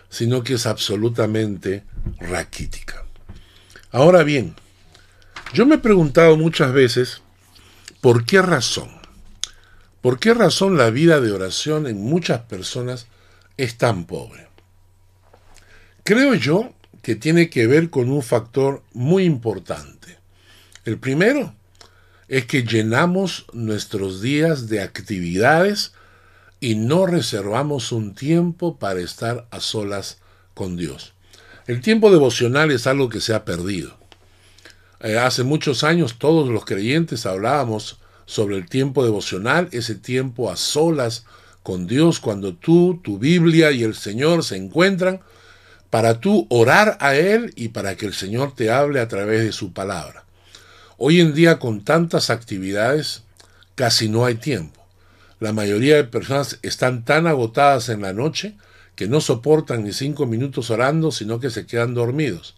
sino 0.09 0.45
que 0.45 0.55
es 0.55 0.67
absolutamente 0.67 1.85
raquítica. 2.21 3.05
Ahora 3.91 4.23
bien, 4.23 4.55
yo 5.53 5.67
me 5.67 5.77
he 5.77 5.79
preguntado 5.79 6.37
muchas 6.37 6.73
veces, 6.73 7.23
¿por 8.03 8.27
qué 8.27 8.43
razón? 8.43 8.91
¿Por 10.01 10.19
qué 10.19 10.35
razón 10.35 10.77
la 10.77 10.91
vida 10.91 11.21
de 11.21 11.31
oración 11.31 11.87
en 11.87 12.03
muchas 12.03 12.41
personas 12.41 13.07
es 13.57 13.79
tan 13.79 14.07
pobre? 14.07 14.49
Creo 16.03 16.35
yo 16.35 16.75
que 17.01 17.15
tiene 17.15 17.49
que 17.49 17.69
ver 17.69 17.91
con 17.91 18.11
un 18.11 18.23
factor 18.23 18.83
muy 18.93 19.23
importante. 19.23 20.19
El 20.85 20.99
primero 20.99 21.55
es 22.27 22.45
que 22.47 22.65
llenamos 22.65 23.47
nuestros 23.53 24.21
días 24.21 24.69
de 24.69 24.83
actividades 24.83 25.93
y 26.59 26.75
no 26.75 27.07
reservamos 27.07 27.93
un 27.93 28.17
tiempo 28.17 28.79
para 28.79 28.99
estar 28.99 29.47
a 29.53 29.61
solas 29.61 30.19
con 30.55 30.77
Dios. 30.77 31.15
El 31.69 31.81
tiempo 31.81 32.11
devocional 32.11 32.73
es 32.73 32.89
algo 32.89 33.09
que 33.09 33.21
se 33.21 33.33
ha 33.33 33.45
perdido. 33.45 34.02
Eh, 35.03 35.19
hace 35.19 35.43
muchos 35.43 35.83
años 35.83 36.17
todos 36.17 36.49
los 36.49 36.65
creyentes 36.65 37.27
hablábamos 37.27 37.99
sobre 38.25 38.57
el 38.57 38.69
tiempo 38.69 39.05
devocional, 39.05 39.69
ese 39.73 39.97
tiempo 39.97 40.49
a 40.49 40.57
solas 40.57 41.25
con 41.65 41.89
Dios, 41.89 42.21
cuando 42.21 42.55
tú, 42.55 43.01
tu 43.03 43.19
Biblia 43.19 43.73
y 43.73 43.83
el 43.83 43.97
Señor 43.97 44.45
se 44.45 44.57
encuentran 44.57 45.21
para 45.91 46.21
tú 46.21 46.47
orar 46.51 46.97
a 47.01 47.17
Él 47.17 47.53
y 47.57 47.69
para 47.69 47.97
que 47.97 48.07
el 48.07 48.15
Señor 48.15 48.55
te 48.55 48.71
hable 48.71 49.01
a 49.01 49.09
través 49.09 49.45
de 49.45 49.53
su 49.53 49.73
palabra. 49.73 50.25
Hoy 50.99 51.21
en 51.21 51.35
día 51.35 51.59
con 51.59 51.83
tantas 51.85 52.31
actividades 52.31 53.25
casi 53.75 54.09
no 54.09 54.25
hay 54.25 54.37
tiempo. 54.37 54.87
La 55.41 55.53
mayoría 55.53 55.97
de 55.97 56.05
personas 56.05 56.61
están 56.63 57.05
tan 57.05 57.27
agotadas 57.27 57.89
en 57.89 58.03
la 58.03 58.13
noche 58.13 58.55
que 58.95 59.09
no 59.09 59.21
soportan 59.21 59.83
ni 59.83 59.93
cinco 59.93 60.27
minutos 60.27 60.71
orando, 60.71 61.11
sino 61.11 61.41
que 61.41 61.51
se 61.51 61.67
quedan 61.67 61.93
dormidos. 61.93 62.55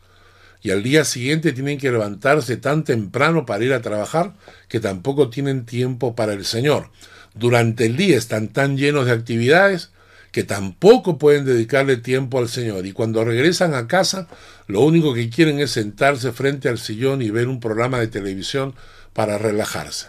Y 0.65 0.71
al 0.71 0.83
día 0.83 1.05
siguiente 1.05 1.53
tienen 1.53 1.79
que 1.79 1.93
levantarse 1.93 2.57
tan 2.57 2.85
temprano 2.85 3.45
para 3.45 3.63
ir 3.63 3.75
a 3.75 3.83
trabajar 3.83 4.33
que 4.67 4.81
tampoco 4.81 5.29
tienen 5.29 5.67
tiempo 5.67 6.17
para 6.17 6.33
el 6.33 6.47
Señor. 6.47 6.91
Durante 7.35 7.85
el 7.85 7.99
día 7.99 8.17
están 8.17 8.49
tan 8.49 8.79
llenos 8.79 9.05
de 9.05 9.13
actividades 9.13 9.91
que 10.33 10.43
tampoco 10.43 11.19
pueden 11.19 11.45
dedicarle 11.45 11.99
tiempo 11.99 12.39
al 12.39 12.49
Señor. 12.49 12.87
Y 12.87 12.93
cuando 12.93 13.27
regresan 13.27 13.75
a 13.75 13.87
casa, 13.89 14.27
lo 14.67 14.81
único 14.81 15.13
que 15.13 15.29
quieren 15.29 15.61
es 15.61 15.73
sentarse 15.73 16.33
frente 16.33 16.71
al 16.71 16.79
sillón 16.79 17.21
y 17.21 17.29
ver 17.29 17.49
un 17.49 17.61
programa 17.61 18.01
de 18.01 18.09
televisión 18.09 18.75
para 19.13 19.37
relajarse. 19.37 20.07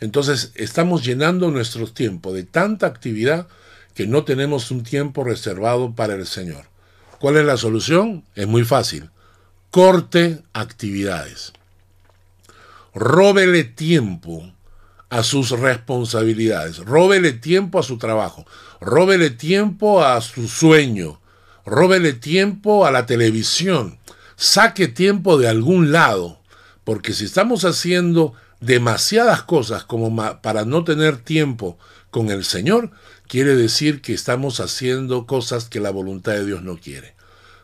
Entonces 0.00 0.52
estamos 0.54 1.02
llenando 1.02 1.50
nuestro 1.50 1.90
tiempo 1.90 2.34
de 2.34 2.42
tanta 2.42 2.86
actividad 2.86 3.48
que 3.94 4.06
no 4.06 4.24
tenemos 4.24 4.70
un 4.70 4.82
tiempo 4.82 5.24
reservado 5.24 5.94
para 5.94 6.12
el 6.12 6.26
Señor. 6.26 6.66
¿Cuál 7.18 7.38
es 7.38 7.46
la 7.46 7.56
solución? 7.56 8.22
Es 8.34 8.46
muy 8.46 8.64
fácil. 8.64 9.08
Corte 9.70 10.42
actividades. 10.54 11.52
róbele 12.94 13.64
tiempo 13.64 14.50
a 15.10 15.22
sus 15.22 15.50
responsabilidades, 15.50 16.78
róbele 16.78 17.32
tiempo 17.32 17.78
a 17.78 17.82
su 17.82 17.98
trabajo, 17.98 18.46
róbele 18.80 19.28
tiempo 19.28 20.02
a 20.02 20.22
su 20.22 20.48
sueño, 20.48 21.20
róbele 21.66 22.14
tiempo 22.14 22.86
a 22.86 22.90
la 22.90 23.04
televisión, 23.04 23.98
saque 24.36 24.88
tiempo 24.88 25.36
de 25.36 25.48
algún 25.48 25.92
lado, 25.92 26.40
porque 26.84 27.12
si 27.12 27.26
estamos 27.26 27.66
haciendo 27.66 28.32
demasiadas 28.60 29.42
cosas 29.42 29.84
como 29.84 30.40
para 30.40 30.64
no 30.64 30.82
tener 30.82 31.18
tiempo 31.18 31.78
con 32.10 32.30
el 32.30 32.46
Señor, 32.46 32.90
quiere 33.26 33.54
decir 33.54 34.00
que 34.00 34.14
estamos 34.14 34.60
haciendo 34.60 35.26
cosas 35.26 35.66
que 35.68 35.78
la 35.78 35.90
voluntad 35.90 36.32
de 36.32 36.46
Dios 36.46 36.62
no 36.62 36.78
quiere. 36.78 37.17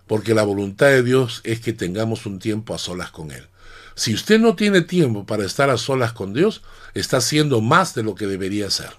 Porque 0.06 0.34
la 0.34 0.42
voluntad 0.42 0.86
de 0.88 1.02
Dios 1.02 1.40
es 1.44 1.60
que 1.60 1.72
tengamos 1.72 2.26
un 2.26 2.38
tiempo 2.38 2.74
a 2.74 2.78
solas 2.78 3.10
con 3.10 3.30
Él. 3.30 3.46
Si 3.94 4.12
usted 4.12 4.40
no 4.40 4.56
tiene 4.56 4.82
tiempo 4.82 5.24
para 5.24 5.44
estar 5.44 5.70
a 5.70 5.78
solas 5.78 6.12
con 6.12 6.34
Dios, 6.34 6.62
está 6.94 7.18
haciendo 7.18 7.60
más 7.60 7.94
de 7.94 8.02
lo 8.02 8.14
que 8.14 8.26
debería 8.26 8.66
hacer. 8.66 8.90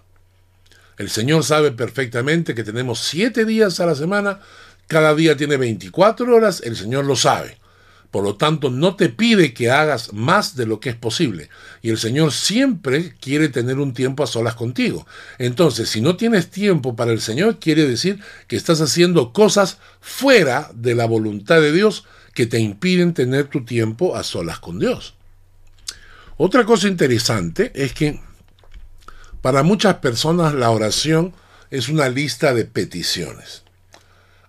El 0.97 1.09
Señor 1.09 1.43
sabe 1.43 1.71
perfectamente 1.71 2.55
que 2.55 2.63
tenemos 2.63 2.99
siete 2.99 3.43
días 3.43 3.79
a 3.79 3.85
la 3.85 3.95
semana, 3.95 4.39
cada 4.87 5.13
día 5.13 5.35
tiene 5.35 5.57
24 5.57 6.33
horas, 6.33 6.61
el 6.61 6.77
Señor 6.77 7.05
lo 7.05 7.15
sabe. 7.15 7.57
Por 8.11 8.23
lo 8.23 8.35
tanto, 8.35 8.69
no 8.69 8.95
te 8.95 9.09
pide 9.09 9.53
que 9.53 9.69
hagas 9.69 10.13
más 10.13 10.55
de 10.55 10.65
lo 10.65 10.79
que 10.79 10.89
es 10.89 10.95
posible. 10.95 11.49
Y 11.81 11.89
el 11.89 11.97
Señor 11.97 12.31
siempre 12.31 13.15
quiere 13.19 13.49
tener 13.49 13.79
un 13.79 13.93
tiempo 13.93 14.23
a 14.23 14.27
solas 14.27 14.55
contigo. 14.55 15.05
Entonces, 15.37 15.89
si 15.89 16.01
no 16.01 16.15
tienes 16.15 16.49
tiempo 16.49 16.95
para 16.95 17.11
el 17.11 17.19
Señor, 17.19 17.59
quiere 17.59 17.87
decir 17.87 18.19
que 18.47 18.55
estás 18.55 18.79
haciendo 18.79 19.33
cosas 19.33 19.79
fuera 19.99 20.71
de 20.73 20.95
la 20.95 21.05
voluntad 21.05 21.59
de 21.59 21.71
Dios 21.71 22.05
que 22.33 22.45
te 22.45 22.59
impiden 22.59 23.13
tener 23.13 23.47
tu 23.47 23.65
tiempo 23.65 24.15
a 24.15 24.23
solas 24.23 24.59
con 24.59 24.79
Dios. 24.79 25.15
Otra 26.37 26.65
cosa 26.65 26.87
interesante 26.87 27.71
es 27.75 27.93
que 27.93 28.21
para 29.41 29.63
muchas 29.63 29.95
personas 29.95 30.53
la 30.53 30.69
oración 30.69 31.33
es 31.69 31.89
una 31.89 32.09
lista 32.09 32.53
de 32.53 32.65
peticiones 32.65 33.64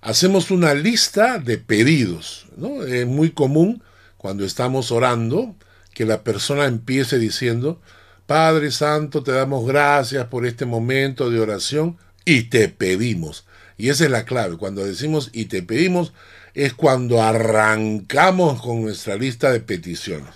hacemos 0.06 0.52
una 0.52 0.72
lista 0.72 1.40
de 1.40 1.58
pedidos. 1.58 2.46
Es 2.86 3.06
muy 3.08 3.32
común 3.32 3.82
cuando 4.16 4.44
estamos 4.44 4.92
orando 4.92 5.56
que 5.94 6.04
la 6.04 6.22
persona 6.22 6.66
empiece 6.66 7.18
diciendo, 7.18 7.80
Padre 8.24 8.70
Santo, 8.70 9.24
te 9.24 9.32
damos 9.32 9.66
gracias 9.66 10.26
por 10.26 10.46
este 10.46 10.64
momento 10.64 11.28
de 11.28 11.40
oración 11.40 11.96
y 12.24 12.44
te 12.44 12.68
pedimos. 12.68 13.46
Y 13.76 13.88
esa 13.88 14.04
es 14.04 14.10
la 14.10 14.24
clave. 14.24 14.56
Cuando 14.56 14.84
decimos 14.84 15.30
y 15.32 15.46
te 15.46 15.64
pedimos 15.64 16.12
es 16.54 16.72
cuando 16.72 17.20
arrancamos 17.20 18.62
con 18.62 18.82
nuestra 18.82 19.16
lista 19.16 19.50
de 19.50 19.58
peticiones. 19.58 20.30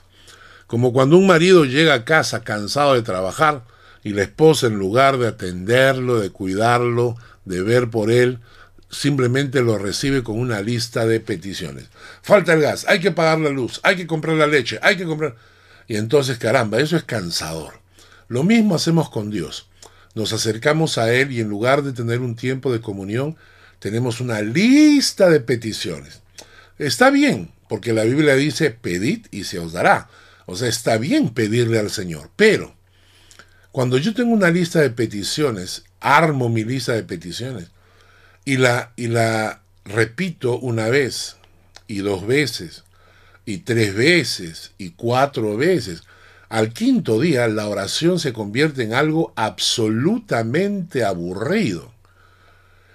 Como 0.66 0.92
cuando 0.92 1.16
un 1.16 1.28
marido 1.28 1.64
llega 1.64 1.94
a 1.94 2.04
casa 2.04 2.42
cansado 2.42 2.94
de 2.94 3.02
trabajar 3.02 3.62
y 4.02 4.10
la 4.10 4.22
esposa 4.22 4.66
en 4.66 4.80
lugar 4.80 5.18
de 5.18 5.28
atenderlo, 5.28 6.18
de 6.18 6.30
cuidarlo, 6.30 7.16
de 7.44 7.62
ver 7.62 7.88
por 7.88 8.10
él, 8.10 8.40
simplemente 8.90 9.62
lo 9.62 9.78
recibe 9.78 10.22
con 10.22 10.38
una 10.38 10.60
lista 10.60 11.06
de 11.06 11.20
peticiones. 11.20 11.86
Falta 12.22 12.52
el 12.52 12.60
gas, 12.60 12.84
hay 12.88 13.00
que 13.00 13.12
pagar 13.12 13.38
la 13.38 13.50
luz, 13.50 13.80
hay 13.82 13.96
que 13.96 14.06
comprar 14.06 14.36
la 14.36 14.46
leche, 14.46 14.78
hay 14.82 14.96
que 14.96 15.04
comprar... 15.04 15.36
Y 15.86 15.96
entonces, 15.96 16.38
caramba, 16.38 16.78
eso 16.80 16.96
es 16.96 17.04
cansador. 17.04 17.80
Lo 18.28 18.44
mismo 18.44 18.74
hacemos 18.74 19.10
con 19.10 19.30
Dios. 19.30 19.68
Nos 20.14 20.32
acercamos 20.32 20.98
a 20.98 21.12
Él 21.12 21.32
y 21.32 21.40
en 21.40 21.48
lugar 21.48 21.82
de 21.82 21.92
tener 21.92 22.20
un 22.20 22.36
tiempo 22.36 22.72
de 22.72 22.80
comunión, 22.80 23.36
tenemos 23.78 24.20
una 24.20 24.40
lista 24.42 25.28
de 25.28 25.40
peticiones. 25.40 26.20
Está 26.78 27.10
bien, 27.10 27.50
porque 27.68 27.92
la 27.92 28.04
Biblia 28.04 28.34
dice, 28.34 28.70
pedid 28.70 29.26
y 29.30 29.44
se 29.44 29.58
os 29.58 29.72
dará. 29.72 30.08
O 30.46 30.56
sea, 30.56 30.68
está 30.68 30.96
bien 30.98 31.30
pedirle 31.30 31.78
al 31.78 31.90
Señor. 31.90 32.30
Pero, 32.36 32.74
cuando 33.72 33.98
yo 33.98 34.14
tengo 34.14 34.32
una 34.32 34.50
lista 34.50 34.80
de 34.80 34.90
peticiones, 34.90 35.84
armo 36.00 36.48
mi 36.48 36.64
lista 36.64 36.92
de 36.92 37.04
peticiones, 37.04 37.70
y 38.50 38.56
la, 38.56 38.90
y 38.96 39.06
la 39.06 39.60
repito 39.84 40.58
una 40.58 40.88
vez 40.88 41.36
y 41.86 41.98
dos 41.98 42.26
veces 42.26 42.82
y 43.46 43.58
tres 43.58 43.94
veces 43.94 44.72
y 44.76 44.90
cuatro 44.90 45.56
veces. 45.56 46.02
Al 46.48 46.72
quinto 46.72 47.20
día 47.20 47.46
la 47.46 47.68
oración 47.68 48.18
se 48.18 48.32
convierte 48.32 48.82
en 48.82 48.92
algo 48.92 49.32
absolutamente 49.36 51.04
aburrido. 51.04 51.92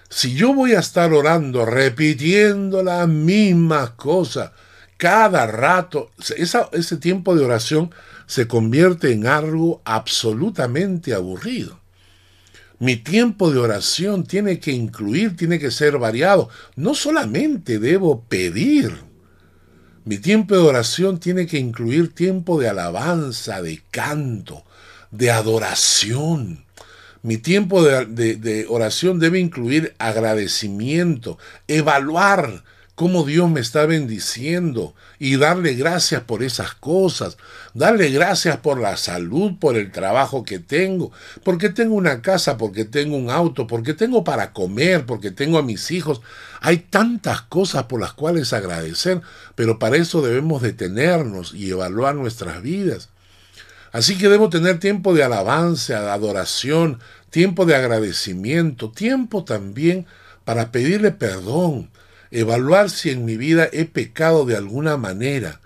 Si 0.09 0.33
yo 0.33 0.53
voy 0.53 0.73
a 0.73 0.79
estar 0.79 1.13
orando 1.13 1.65
repitiendo 1.65 2.83
las 2.83 3.07
mismas 3.07 3.91
cosas 3.91 4.51
cada 4.97 5.47
rato, 5.47 6.11
ese 6.37 6.97
tiempo 6.97 7.33
de 7.33 7.45
oración 7.45 7.95
se 8.27 8.45
convierte 8.45 9.13
en 9.13 9.25
algo 9.25 9.81
absolutamente 9.85 11.13
aburrido. 11.13 11.79
Mi 12.79 12.97
tiempo 12.97 13.51
de 13.51 13.59
oración 13.59 14.25
tiene 14.25 14.59
que 14.59 14.71
incluir, 14.71 15.37
tiene 15.37 15.59
que 15.59 15.71
ser 15.71 15.97
variado. 15.97 16.49
No 16.75 16.93
solamente 16.93 17.79
debo 17.79 18.21
pedir. 18.23 18.93
Mi 20.03 20.17
tiempo 20.17 20.55
de 20.55 20.61
oración 20.61 21.19
tiene 21.19 21.47
que 21.47 21.57
incluir 21.57 22.13
tiempo 22.13 22.59
de 22.59 22.69
alabanza, 22.69 23.61
de 23.61 23.81
canto, 23.91 24.63
de 25.11 25.31
adoración. 25.31 26.65
Mi 27.23 27.37
tiempo 27.37 27.81
de, 27.83 28.65
oración 28.69 29.19
debe 29.19 29.39
incluir 29.39 29.95
agradecimiento, 29.97 31.39
evaluar 31.67 32.63
cómo 32.95 33.25
Dios 33.25 33.49
me 33.49 33.59
está 33.59 33.85
bendiciendo 33.85 34.95
y 35.19 35.35
darle 35.35 35.73
gracias 35.73 36.21
por 36.21 36.43
esas 36.43 36.73
cosas, 36.73 37.37
darle 37.73 38.09
gracias 38.09 38.57
por 38.57 38.79
la 38.79 38.95
salud, 38.95 39.53
por 39.59 39.75
el 39.75 39.91
trabajo 39.91 40.45
que 40.45 40.59
tengo, 40.59 41.11
porque 41.43 41.69
tengo 41.69 41.95
una 41.95 42.21
casa, 42.21 42.57
porque 42.57 42.85
tengo 42.85 43.17
un 43.17 43.29
auto, 43.29 43.67
porque 43.67 43.93
tengo 43.93 44.23
para 44.23 44.53
comer, 44.53 45.05
porque 45.05 45.29
tengo 45.29 45.57
a 45.57 45.63
mis 45.63 45.91
hijos. 45.91 46.21
Hay 46.61 46.77
tantas 46.77 47.41
cosas 47.41 47.83
por 47.83 47.99
las 47.99 48.13
cuales 48.13 48.53
agradecer, 48.53 49.21
pero 49.55 49.77
para 49.77 49.97
eso 49.97 50.21
debemos 50.21 50.61
detenernos 50.61 51.53
y 51.53 51.69
evaluar 51.69 52.15
nuestras 52.15 52.61
vidas. 52.61 53.09
Así 53.91 54.17
que 54.17 54.29
debo 54.29 54.49
tener 54.49 54.79
tiempo 54.79 55.13
de 55.13 55.23
alabanza, 55.23 56.01
de 56.01 56.09
adoración, 56.09 56.99
tiempo 57.29 57.65
de 57.65 57.75
agradecimiento, 57.75 58.89
tiempo 58.89 59.43
también 59.43 60.05
para 60.45 60.71
pedirle 60.71 61.11
perdón, 61.11 61.89
evaluar 62.35 62.89
si 62.89 63.11
en 63.11 63.23
mi 63.23 63.37
vida 63.37 63.69
he 63.71 63.85
pecado 63.85 64.45
de 64.45 64.57
alguna 64.57 64.97
manera, 64.97 65.61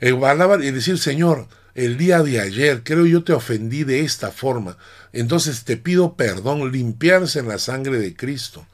evaluar 0.00 0.64
y 0.64 0.72
decir, 0.72 0.98
Señor, 0.98 1.46
el 1.74 1.96
día 1.96 2.22
de 2.24 2.40
ayer 2.40 2.82
creo 2.82 3.06
yo 3.06 3.22
te 3.22 3.32
ofendí 3.32 3.84
de 3.84 4.00
esta 4.00 4.32
forma, 4.32 4.76
entonces 5.12 5.62
te 5.64 5.76
pido 5.76 6.14
perdón, 6.14 6.72
limpiarse 6.72 7.38
en 7.38 7.48
la 7.48 7.58
sangre 7.58 7.98
de 7.98 8.16
Cristo. 8.16 8.66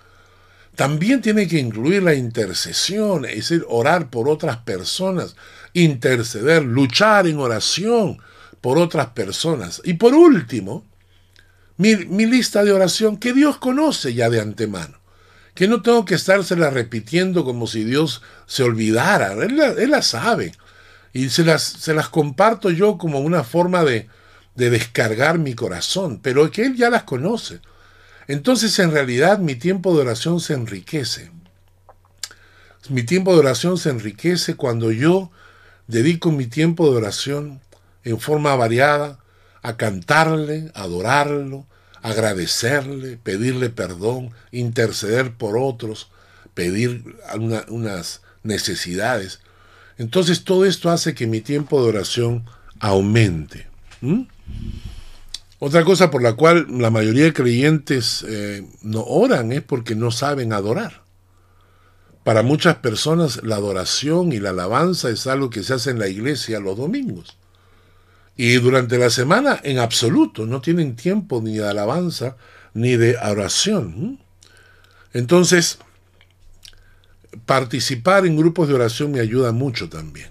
También 0.75 1.21
tiene 1.21 1.47
que 1.47 1.59
incluir 1.59 2.03
la 2.03 2.15
intercesión, 2.15 3.27
es 3.27 3.37
decir, 3.37 3.65
orar 3.69 4.11
por 4.11 4.29
otras 4.29 4.57
personas, 4.57 5.37
interceder, 5.73 6.65
luchar 6.65 7.27
en 7.27 7.39
oración 7.39 8.19
por 8.61 8.79
otras 8.79 9.09
personas. 9.09 9.83
Y 9.85 9.95
por 9.95 10.15
último, 10.15 10.85
mi, 11.77 11.95
mi 11.95 12.27
lista 12.27 12.65
de 12.65 12.73
oración 12.73 13.19
que 13.19 13.33
Dios 13.33 13.59
conoce 13.59 14.15
ya 14.15 14.31
de 14.31 14.41
antemano 14.41 15.04
que 15.55 15.69
no 15.69 15.83
tengo 15.83 16.05
que 16.05 16.17
estársela 16.17 16.71
repitiendo 16.71 17.45
como 17.45 17.67
si 17.67 17.85
Dios 17.85 18.23
se 18.47 18.63
olvidara. 18.63 19.33
Él 19.33 19.91
la, 19.91 20.03
sabe. 20.03 20.53
Y 21.13 21.31
se 21.31 21.45
las, 21.45 21.63
se 21.63 21.95
las 21.95 22.09
comparto 22.09 22.71
yo 22.71 22.99
como 22.99 23.21
una 23.21 23.45
forma 23.45 23.85
de, 23.85 24.09
de 24.57 24.71
descargar 24.71 25.39
mi 25.39 25.55
corazón, 25.55 26.19
pero 26.21 26.51
que 26.51 26.63
Él 26.63 26.77
ya 26.77 26.91
las 26.91 27.05
conoce. 27.05 27.61
Entonces 28.27 28.79
en 28.79 28.91
realidad 28.91 29.39
mi 29.39 29.55
tiempo 29.55 29.95
de 29.95 30.03
oración 30.03 30.41
se 30.41 30.55
enriquece. 30.55 31.31
Mi 32.89 33.03
tiempo 33.03 33.33
de 33.33 33.39
oración 33.39 33.79
se 33.79 33.91
enriquece 33.91 34.57
cuando 34.57 34.91
yo 34.93 35.31
dedico 35.87 36.33
mi 36.33 36.47
tiempo 36.47 36.91
de 36.91 36.97
oración 36.97 37.61
en 38.03 38.19
forma 38.21 38.55
variada 38.57 39.19
a 39.63 39.77
cantarle, 39.77 40.71
a 40.75 40.83
adorarlo, 40.83 41.67
agradecerle, 42.05 43.17
pedirle 43.17 43.71
perdón, 43.71 44.31
interceder 44.53 45.33
por 45.33 45.57
otros, 45.57 46.11
pedir 46.53 47.03
unas 47.69 48.21
necesidades. 48.43 49.41
Entonces 49.97 50.45
todo 50.45 50.67
esto 50.67 50.91
hace 50.91 51.15
que 51.15 51.27
mi 51.27 51.41
tiempo 51.41 51.83
de 51.83 51.89
oración 51.89 52.45
aumente. 52.79 53.69
Otra 55.59 55.83
cosa 55.83 56.11
por 56.11 56.23
la 56.23 56.35
cual 56.35 56.67
la 56.69 56.91
mayoría 56.91 57.25
de 57.25 57.33
creyentes 57.33 58.23
eh, 58.29 58.69
no 58.83 59.03
oran 59.05 59.51
es 59.51 59.63
porque 59.63 59.95
no 59.95 60.11
saben 60.11 60.53
adorar. 60.53 61.05
Para 62.23 62.43
muchas 62.43 62.77
personas 62.77 63.43
la 63.43 63.57
adoración 63.57 64.31
y 64.31 64.41
la 64.41 64.51
alabanza 64.51 65.09
es 65.09 65.27
algo 65.27 65.49
que 65.49 65.63
se 65.63 65.73
hace 65.73 65.91
en 65.91 65.99
la 65.99 66.09
iglesia 66.09 66.61
los 66.61 66.77
domingos. 66.77 67.39
Y 68.37 68.55
durante 68.55 68.99
la 68.99 69.11
semana, 69.11 69.61
en 69.63 69.79
absoluto, 69.79 70.47
no 70.47 70.61
tienen 70.61 70.97
tiempo 70.97 71.41
ni 71.41 71.57
de 71.57 71.69
alabanza 71.69 72.37
ni 72.73 72.97
de 72.97 73.17
oración. 73.17 74.19
Entonces, 75.13 75.79
participar 77.47 78.27
en 78.27 78.37
grupos 78.37 78.69
de 78.69 78.75
oración 78.75 79.13
me 79.13 79.21
ayuda 79.21 79.53
mucho 79.53 79.89
también. 79.89 80.31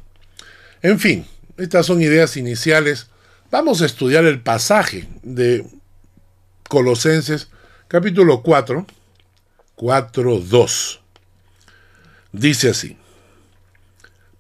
En 0.82 1.00
fin, 1.00 1.26
estas 1.58 1.86
son 1.86 2.02
ideas 2.02 2.36
iniciales 2.36 3.08
Vamos 3.54 3.84
a 3.84 3.86
estudiar 3.86 4.26
el 4.26 4.42
pasaje 4.42 5.08
de 5.22 5.64
Colosenses 6.68 7.50
capítulo 7.88 8.42
4, 8.42 8.84
4, 9.76 10.40
2. 10.40 11.02
Dice 12.32 12.72
así, 12.72 12.98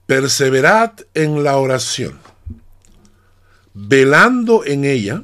perseverad 0.07 0.93
en 1.13 1.43
la 1.43 1.57
oración, 1.57 2.19
velando 3.73 4.65
en 4.65 4.85
ella, 4.85 5.23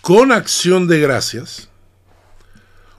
con 0.00 0.32
acción 0.32 0.88
de 0.88 1.00
gracias, 1.00 1.68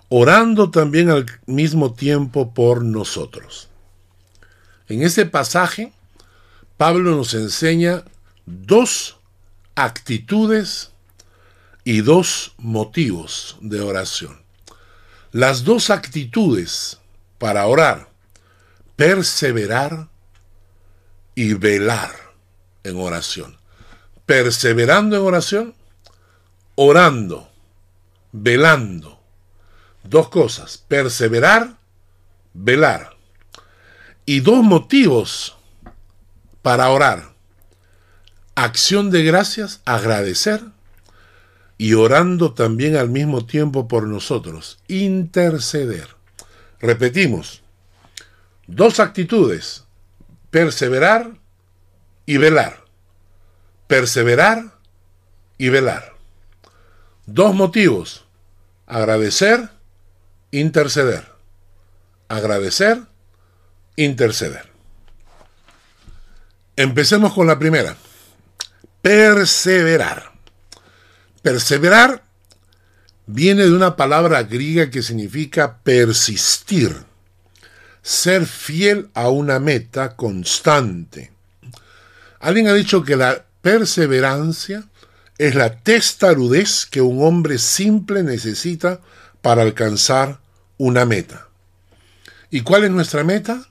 orando 0.09 0.71
también 0.71 1.09
al 1.09 1.25
mismo 1.45 1.93
tiempo 1.93 2.53
por 2.53 2.83
nosotros. 2.83 3.69
En 4.87 5.01
este 5.01 5.25
pasaje, 5.25 5.93
Pablo 6.77 7.15
nos 7.15 7.33
enseña 7.33 8.03
dos 8.45 9.17
actitudes 9.75 10.91
y 11.83 12.01
dos 12.01 12.53
motivos 12.57 13.57
de 13.61 13.81
oración. 13.81 14.41
Las 15.31 15.63
dos 15.63 15.89
actitudes 15.89 16.99
para 17.37 17.65
orar, 17.65 18.09
perseverar 18.95 20.07
y 21.35 21.55
velar 21.55 22.11
en 22.83 22.97
oración. 22.97 23.57
Perseverando 24.25 25.15
en 25.15 25.21
oración, 25.23 25.75
orando, 26.75 27.49
velando. 28.31 29.19
Dos 30.03 30.29
cosas, 30.29 30.77
perseverar, 30.77 31.77
velar. 32.53 33.15
Y 34.25 34.39
dos 34.39 34.63
motivos 34.63 35.57
para 36.62 36.89
orar. 36.89 37.33
Acción 38.55 39.12
de 39.12 39.23
gracias, 39.23 39.81
agradecer 39.86 40.62
y 41.77 41.95
orando 41.95 42.53
también 42.53 42.95
al 42.95 43.09
mismo 43.09 43.45
tiempo 43.45 43.88
por 43.88 44.07
nosotros, 44.07 44.79
interceder. 44.88 46.07
Repetimos, 46.79 47.62
dos 48.67 48.99
actitudes, 48.99 49.83
perseverar 50.49 51.33
y 52.25 52.38
velar. 52.38 52.82
Perseverar 53.87 54.77
y 55.57 55.69
velar. 55.69 56.13
Dos 57.25 57.53
motivos, 57.55 58.25
agradecer, 58.85 59.69
interceder. 60.51 61.31
Agradecer, 62.27 63.01
interceder. 63.95 64.71
Empecemos 66.75 67.33
con 67.33 67.47
la 67.47 67.59
primera. 67.59 67.95
Perseverar. 69.01 70.31
Perseverar 71.41 72.23
viene 73.25 73.63
de 73.63 73.73
una 73.73 73.95
palabra 73.95 74.43
griega 74.43 74.89
que 74.89 75.01
significa 75.01 75.77
persistir, 75.77 77.03
ser 78.01 78.45
fiel 78.45 79.09
a 79.13 79.29
una 79.29 79.59
meta 79.59 80.15
constante. 80.15 81.31
Alguien 82.39 82.67
ha 82.67 82.73
dicho 82.73 83.03
que 83.03 83.15
la 83.15 83.45
perseverancia 83.63 84.84
es 85.39 85.56
la 85.56 85.80
testarudez 85.80 86.86
que 86.86 87.02
un 87.02 87.23
hombre 87.23 87.58
simple 87.58 88.21
necesita 88.21 88.99
para 89.41 89.63
alcanzar 89.63 90.41
una 90.78 91.06
meta. 91.06 91.47
¿Y 92.52 92.62
cuál 92.62 92.84
es 92.84 92.91
nuestra 92.91 93.23
meta? 93.23 93.65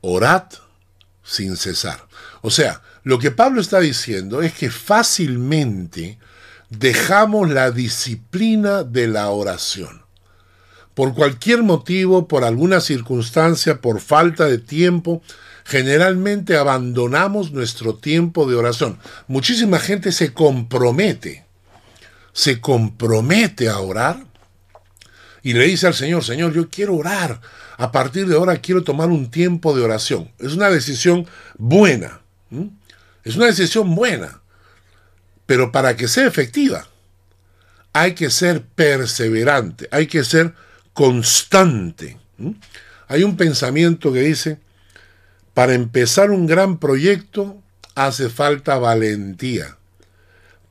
Orad 0.00 0.44
sin 1.22 1.56
cesar. 1.56 2.06
O 2.40 2.50
sea, 2.50 2.82
lo 3.02 3.18
que 3.18 3.32
Pablo 3.32 3.60
está 3.60 3.80
diciendo 3.80 4.42
es 4.42 4.54
que 4.54 4.70
fácilmente 4.70 6.18
dejamos 6.70 7.50
la 7.50 7.72
disciplina 7.72 8.84
de 8.84 9.08
la 9.08 9.28
oración. 9.30 10.02
Por 10.94 11.14
cualquier 11.14 11.64
motivo, 11.64 12.28
por 12.28 12.44
alguna 12.44 12.80
circunstancia, 12.80 13.80
por 13.80 14.00
falta 14.00 14.44
de 14.46 14.58
tiempo, 14.58 15.20
generalmente 15.66 16.56
abandonamos 16.56 17.50
nuestro 17.50 17.96
tiempo 17.96 18.48
de 18.48 18.54
oración. 18.54 19.00
Muchísima 19.26 19.80
gente 19.80 20.12
se 20.12 20.32
compromete, 20.32 21.44
se 22.32 22.60
compromete 22.60 23.68
a 23.68 23.80
orar 23.80 24.24
y 25.42 25.54
le 25.54 25.64
dice 25.66 25.88
al 25.88 25.94
Señor, 25.94 26.24
Señor, 26.24 26.52
yo 26.52 26.70
quiero 26.70 26.94
orar. 26.94 27.40
A 27.78 27.90
partir 27.90 28.28
de 28.28 28.36
ahora 28.36 28.56
quiero 28.58 28.84
tomar 28.84 29.08
un 29.08 29.28
tiempo 29.30 29.76
de 29.76 29.82
oración. 29.82 30.30
Es 30.38 30.52
una 30.52 30.70
decisión 30.70 31.26
buena. 31.58 32.20
Es 33.24 33.34
una 33.34 33.46
decisión 33.46 33.92
buena. 33.96 34.40
Pero 35.46 35.72
para 35.72 35.96
que 35.96 36.06
sea 36.06 36.26
efectiva, 36.26 36.86
hay 37.92 38.14
que 38.14 38.30
ser 38.30 38.62
perseverante, 38.62 39.88
hay 39.90 40.06
que 40.06 40.22
ser 40.22 40.54
constante. 40.92 42.18
Hay 43.08 43.24
un 43.24 43.36
pensamiento 43.36 44.12
que 44.12 44.20
dice, 44.20 44.60
para 45.56 45.72
empezar 45.72 46.32
un 46.32 46.46
gran 46.46 46.76
proyecto 46.76 47.62
hace 47.94 48.28
falta 48.28 48.76
valentía. 48.76 49.78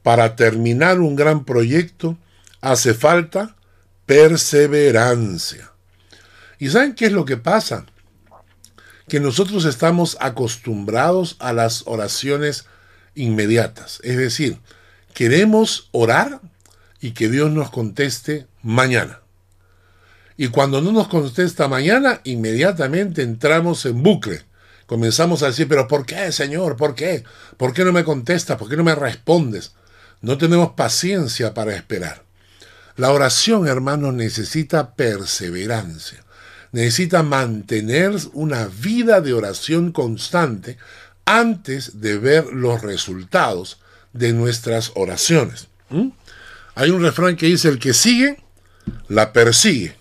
Para 0.03 0.35
terminar 0.35 0.99
un 0.99 1.15
gran 1.15 1.43
proyecto 1.43 2.19
hace 2.61 2.93
falta 2.93 3.55
perseverancia. 4.05 5.71
¿Y 6.59 6.69
saben 6.69 6.93
qué 6.93 7.07
es 7.07 7.13
lo 7.13 7.25
que 7.25 7.37
pasa? 7.37 7.87
Que 9.07 9.19
nosotros 9.19 9.65
estamos 9.65 10.17
acostumbrados 10.19 11.35
a 11.39 11.51
las 11.51 11.87
oraciones 11.87 12.67
inmediatas. 13.15 13.99
Es 14.03 14.17
decir, 14.17 14.59
queremos 15.15 15.89
orar 15.93 16.41
y 17.01 17.13
que 17.13 17.27
Dios 17.27 17.49
nos 17.49 17.71
conteste 17.71 18.45
mañana. 18.61 19.21
Y 20.37 20.49
cuando 20.49 20.79
no 20.79 20.91
nos 20.91 21.07
contesta 21.07 21.67
mañana, 21.67 22.21
inmediatamente 22.23 23.23
entramos 23.23 23.83
en 23.87 24.03
bucle. 24.03 24.44
Comenzamos 24.85 25.41
a 25.41 25.47
decir, 25.47 25.67
pero 25.67 25.87
¿por 25.87 26.05
qué, 26.05 26.31
Señor? 26.31 26.77
¿Por 26.77 26.93
qué? 26.93 27.23
¿Por 27.57 27.73
qué 27.73 27.83
no 27.83 27.91
me 27.91 28.03
contestas? 28.03 28.57
¿Por 28.57 28.69
qué 28.69 28.77
no 28.77 28.83
me 28.83 28.93
respondes? 28.93 29.73
No 30.21 30.37
tenemos 30.37 30.71
paciencia 30.73 31.53
para 31.53 31.75
esperar. 31.75 32.23
La 32.95 33.11
oración, 33.11 33.67
hermanos, 33.67 34.13
necesita 34.13 34.95
perseverancia. 34.95 36.23
Necesita 36.71 37.23
mantener 37.23 38.11
una 38.33 38.67
vida 38.67 39.21
de 39.21 39.33
oración 39.33 39.91
constante 39.91 40.77
antes 41.25 41.99
de 42.01 42.17
ver 42.17 42.45
los 42.53 42.81
resultados 42.81 43.79
de 44.13 44.33
nuestras 44.33 44.91
oraciones. 44.95 45.67
¿Mm? 45.89 46.09
Hay 46.75 46.91
un 46.91 47.01
refrán 47.01 47.35
que 47.35 47.47
dice, 47.47 47.69
el 47.69 47.79
que 47.79 47.93
sigue, 47.93 48.37
la 49.07 49.33
persigue. 49.33 49.95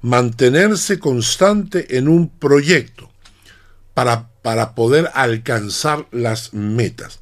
Mantenerse 0.00 0.98
constante 0.98 1.98
en 1.98 2.08
un 2.08 2.30
proyecto 2.30 3.09
para, 4.00 4.30
para 4.40 4.74
poder 4.74 5.10
alcanzar 5.12 6.06
las 6.10 6.54
metas. 6.54 7.20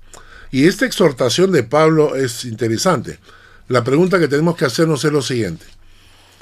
Y 0.53 0.69
esta 0.69 0.87
exhortación 0.87 1.51
de 1.51 1.65
Pablo 1.65 2.15
es 2.15 2.45
interesante. 2.45 3.19
La 3.67 3.83
pregunta 3.83 4.21
que 4.21 4.29
tenemos 4.29 4.57
que 4.57 4.65
hacernos 4.65 5.05
es 5.05 5.11
lo 5.11 5.21
siguiente. 5.21 5.67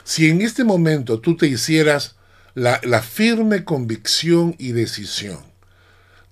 Si 0.05 0.29
en 0.29 0.42
este 0.42 0.62
momento 0.62 1.20
tú 1.20 1.38
te 1.38 1.46
hicieras 1.46 2.16
la, 2.53 2.83
la 2.85 3.01
firme 3.01 3.64
convicción 3.64 4.55
y 4.59 4.72
decisión 4.72 5.38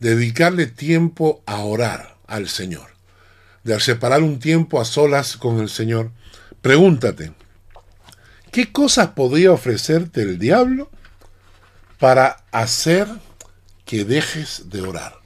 dedicarle 0.01 0.67
tiempo 0.67 1.43
a 1.47 1.61
orar 1.61 2.19
al 2.27 2.51
Señor, 2.51 2.91
de 3.63 3.81
separar 3.81 4.23
un 4.23 4.39
tiempo 4.39 4.83
a 4.83 4.85
solas 4.85 5.39
con 5.39 5.61
el 5.61 5.71
Señor, 5.71 6.11
pregúntate, 6.61 7.33
¿qué 8.53 8.71
cosas 8.71 9.13
podría 9.13 9.51
ofrecerte 9.53 10.21
el 10.21 10.39
diablo 10.39 10.91
para 11.99 12.45
hacer 12.53 13.09
que 13.85 14.05
dejes 14.05 14.71
de 14.71 14.83
orar? 14.83 15.19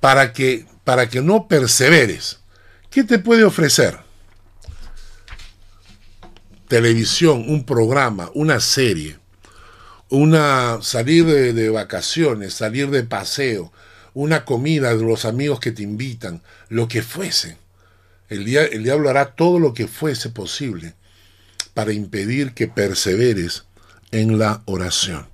Para 0.00 0.32
que, 0.32 0.66
para 0.84 1.08
que 1.08 1.20
no 1.20 1.48
perseveres. 1.48 2.40
¿Qué 2.90 3.04
te 3.04 3.18
puede 3.18 3.44
ofrecer? 3.44 3.98
Televisión, 6.68 7.44
un 7.48 7.64
programa, 7.64 8.30
una 8.34 8.60
serie, 8.60 9.18
una 10.08 10.78
salir 10.82 11.24
de, 11.24 11.70
vacaciones, 11.70 12.54
salir 12.54 12.90
de 12.90 13.02
paseo, 13.02 13.72
una 14.14 14.44
comida 14.44 14.94
de 14.94 15.02
los 15.02 15.24
amigos 15.24 15.60
que 15.60 15.72
te 15.72 15.82
invitan, 15.82 16.42
lo 16.68 16.88
que 16.88 17.02
fuese. 17.02 17.56
El, 18.28 18.46
el 18.56 18.82
diablo 18.82 19.08
hará 19.08 19.34
todo 19.34 19.58
lo 19.58 19.72
que 19.72 19.88
fuese 19.88 20.28
posible 20.28 20.94
para 21.74 21.92
impedir 21.92 22.52
que 22.52 22.68
perseveres 22.68 23.64
en 24.10 24.38
la 24.38 24.62
oración. 24.66 25.26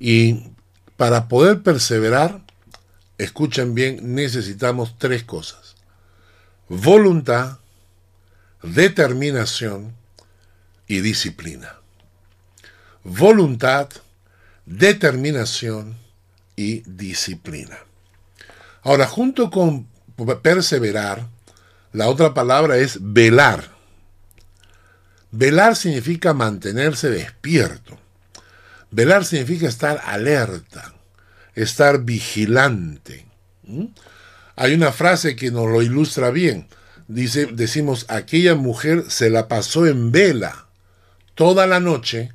Y 0.00 0.49
para 1.00 1.28
poder 1.28 1.62
perseverar, 1.62 2.42
escuchen 3.16 3.74
bien, 3.74 4.14
necesitamos 4.14 4.98
tres 4.98 5.24
cosas. 5.24 5.74
Voluntad, 6.68 7.56
determinación 8.62 9.94
y 10.86 11.00
disciplina. 11.00 11.76
Voluntad, 13.02 13.88
determinación 14.66 15.96
y 16.54 16.82
disciplina. 16.82 17.78
Ahora, 18.82 19.06
junto 19.06 19.50
con 19.50 19.88
perseverar, 20.42 21.26
La 21.92 22.10
otra 22.10 22.34
palabra 22.34 22.76
es 22.76 22.98
velar. 23.00 23.70
Velar 25.30 25.76
significa 25.76 26.34
mantenerse 26.34 27.08
despierto. 27.08 27.99
Velar 28.90 29.24
significa 29.24 29.68
estar 29.68 30.00
alerta, 30.04 30.94
estar 31.54 32.02
vigilante. 32.02 33.26
Hay 34.56 34.74
una 34.74 34.92
frase 34.92 35.36
que 35.36 35.50
nos 35.50 35.68
lo 35.68 35.82
ilustra 35.82 36.30
bien. 36.30 36.68
Dice, 37.06 37.46
decimos, 37.46 38.06
aquella 38.08 38.54
mujer 38.54 39.04
se 39.08 39.30
la 39.30 39.48
pasó 39.48 39.86
en 39.86 40.12
vela 40.12 40.66
toda 41.34 41.66
la 41.66 41.80
noche 41.80 42.32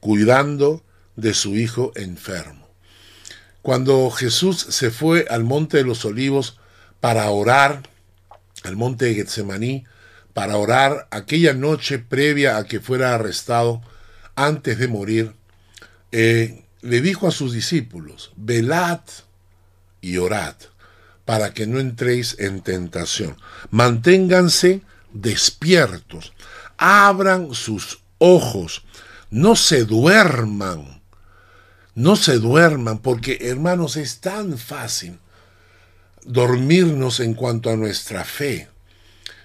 cuidando 0.00 0.84
de 1.16 1.34
su 1.34 1.56
hijo 1.56 1.92
enfermo. 1.94 2.68
Cuando 3.62 4.10
Jesús 4.10 4.58
se 4.58 4.90
fue 4.90 5.26
al 5.30 5.44
monte 5.44 5.76
de 5.78 5.84
los 5.84 6.04
olivos 6.04 6.58
para 7.00 7.30
orar, 7.30 7.82
al 8.64 8.76
monte 8.76 9.06
de 9.06 9.14
Getsemaní, 9.14 9.84
para 10.34 10.56
orar 10.56 11.06
aquella 11.10 11.52
noche 11.52 11.98
previa 11.98 12.56
a 12.56 12.64
que 12.64 12.80
fuera 12.80 13.14
arrestado, 13.14 13.82
antes 14.34 14.78
de 14.78 14.88
morir, 14.88 15.34
eh, 16.12 16.64
le 16.82 17.00
dijo 17.00 17.26
a 17.26 17.30
sus 17.30 17.52
discípulos, 17.52 18.32
velad 18.36 19.00
y 20.00 20.18
orad 20.18 20.54
para 21.24 21.54
que 21.54 21.66
no 21.66 21.80
entréis 21.80 22.36
en 22.38 22.60
tentación. 22.60 23.36
Manténganse 23.70 24.82
despiertos, 25.12 26.32
abran 26.76 27.54
sus 27.54 28.00
ojos, 28.18 28.84
no 29.30 29.56
se 29.56 29.84
duerman, 29.84 31.02
no 31.94 32.16
se 32.16 32.38
duerman, 32.38 32.98
porque 32.98 33.38
hermanos 33.42 33.96
es 33.96 34.20
tan 34.20 34.58
fácil 34.58 35.18
dormirnos 36.24 37.20
en 37.20 37.34
cuanto 37.34 37.70
a 37.70 37.76
nuestra 37.76 38.24
fe. 38.24 38.68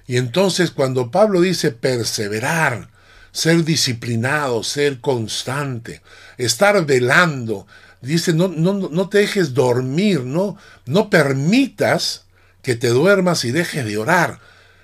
Y 0.08 0.18
entonces 0.18 0.72
cuando 0.72 1.12
Pablo 1.12 1.42
dice 1.42 1.72
perseverar, 1.72 2.90
ser 3.38 3.64
disciplinado, 3.64 4.64
ser 4.64 5.00
constante, 5.00 6.02
estar 6.40 6.84
velando. 6.88 7.68
Dice, 8.02 8.34
no, 8.34 8.48
no, 8.48 8.74
no 8.74 9.10
te 9.10 9.20
dejes 9.20 9.54
dormir, 9.54 10.22
no, 10.22 10.58
no 10.88 11.12
permitas 11.12 12.26
que 12.64 12.74
te 12.74 12.88
duermas 12.88 13.46
y 13.46 13.52
dejes 13.52 13.86
de 13.86 13.96
orar. 13.96 14.40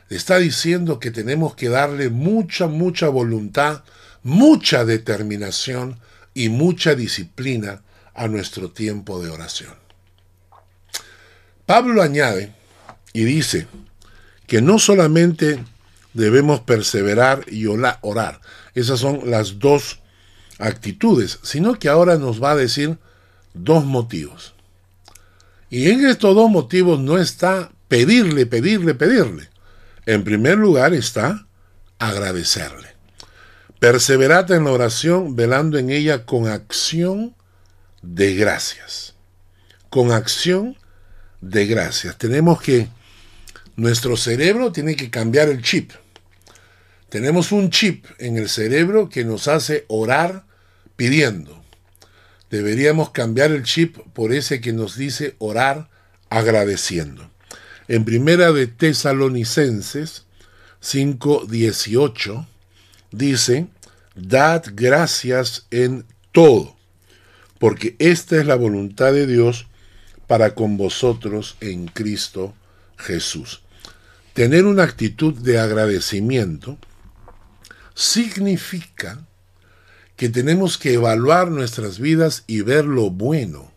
Está 0.07 0.37
diciendo 0.37 0.99
que 0.99 1.09
tenemos 1.09 1.55
que 1.55 1.67
darle 1.67 2.09
mucha, 2.09 2.67
mucha 2.67 3.07
voluntad, 3.07 3.83
mucha 4.21 4.85
determinación 4.85 5.99
y 6.35 6.49
mucha 6.49 6.93
disciplina 6.93 7.81
a 8.13 8.27
nuestro 8.27 8.69
tiempo 8.69 9.19
de 9.19 9.31
oración. 9.31 9.73
Pablo 11.65 12.03
añade 12.03 12.53
y 13.13 13.23
dice 13.23 13.65
que 14.45 14.61
no 14.61 14.77
solamente 14.77 15.63
debemos 16.13 16.61
perseverar 16.61 17.45
y 17.47 17.65
orar, 17.65 18.41
esas 18.75 18.99
son 18.99 19.29
las 19.29 19.59
dos 19.59 19.99
actitudes, 20.59 21.39
sino 21.43 21.77
que 21.79 21.89
ahora 21.89 22.17
nos 22.17 22.41
va 22.41 22.51
a 22.51 22.55
decir 22.55 22.97
dos 23.53 23.85
motivos. 23.85 24.53
Y 25.69 25.89
en 25.89 26.05
estos 26.05 26.35
dos 26.35 26.49
motivos 26.49 26.99
no 26.99 27.17
está 27.17 27.71
pedirle, 27.87 28.45
pedirle, 28.45 28.93
pedirle. 28.93 29.49
En 30.05 30.23
primer 30.23 30.57
lugar 30.57 30.93
está 30.93 31.47
agradecerle. 31.99 32.89
Perseverad 33.79 34.51
en 34.51 34.65
la 34.65 34.71
oración, 34.71 35.35
velando 35.35 35.77
en 35.77 35.89
ella 35.89 36.25
con 36.25 36.47
acción 36.47 37.35
de 38.01 38.35
gracias. 38.35 39.15
Con 39.89 40.11
acción 40.11 40.77
de 41.41 41.65
gracias. 41.65 42.17
Tenemos 42.17 42.61
que, 42.61 42.87
nuestro 43.75 44.15
cerebro 44.15 44.71
tiene 44.71 44.95
que 44.95 45.09
cambiar 45.09 45.49
el 45.49 45.61
chip. 45.61 45.91
Tenemos 47.13 47.51
un 47.51 47.69
chip 47.69 48.07
en 48.17 48.37
el 48.37 48.49
cerebro 48.49 49.07
que 49.07 49.23
nos 49.23 49.47
hace 49.47 49.85
orar 49.87 50.45
pidiendo. 50.95 51.63
Deberíamos 52.49 53.11
cambiar 53.11 53.51
el 53.51 53.61
chip 53.61 53.99
por 54.13 54.33
ese 54.33 54.61
que 54.61 54.73
nos 54.73 54.97
dice 54.97 55.35
orar 55.37 55.91
agradeciendo. 56.31 57.29
En 57.87 58.03
primera 58.03 58.51
de 58.51 58.65
Tesalonicenses 58.65 60.23
5:18 60.81 62.47
dice, 63.11 63.67
dad 64.15 64.63
gracias 64.73 65.67
en 65.69 66.05
todo, 66.31 66.75
porque 67.59 67.95
esta 67.99 68.39
es 68.39 68.47
la 68.47 68.55
voluntad 68.55 69.13
de 69.13 69.27
Dios 69.27 69.67
para 70.25 70.55
con 70.55 70.77
vosotros 70.77 71.57
en 71.61 71.85
Cristo 71.85 72.55
Jesús. 72.97 73.61
Tener 74.33 74.65
una 74.65 74.81
actitud 74.81 75.35
de 75.35 75.59
agradecimiento 75.59 76.79
significa 77.93 79.25
que 80.15 80.29
tenemos 80.29 80.77
que 80.77 80.93
evaluar 80.93 81.49
nuestras 81.49 81.99
vidas 81.99 82.43
y 82.47 82.61
ver 82.61 82.85
lo 82.85 83.09
bueno, 83.09 83.71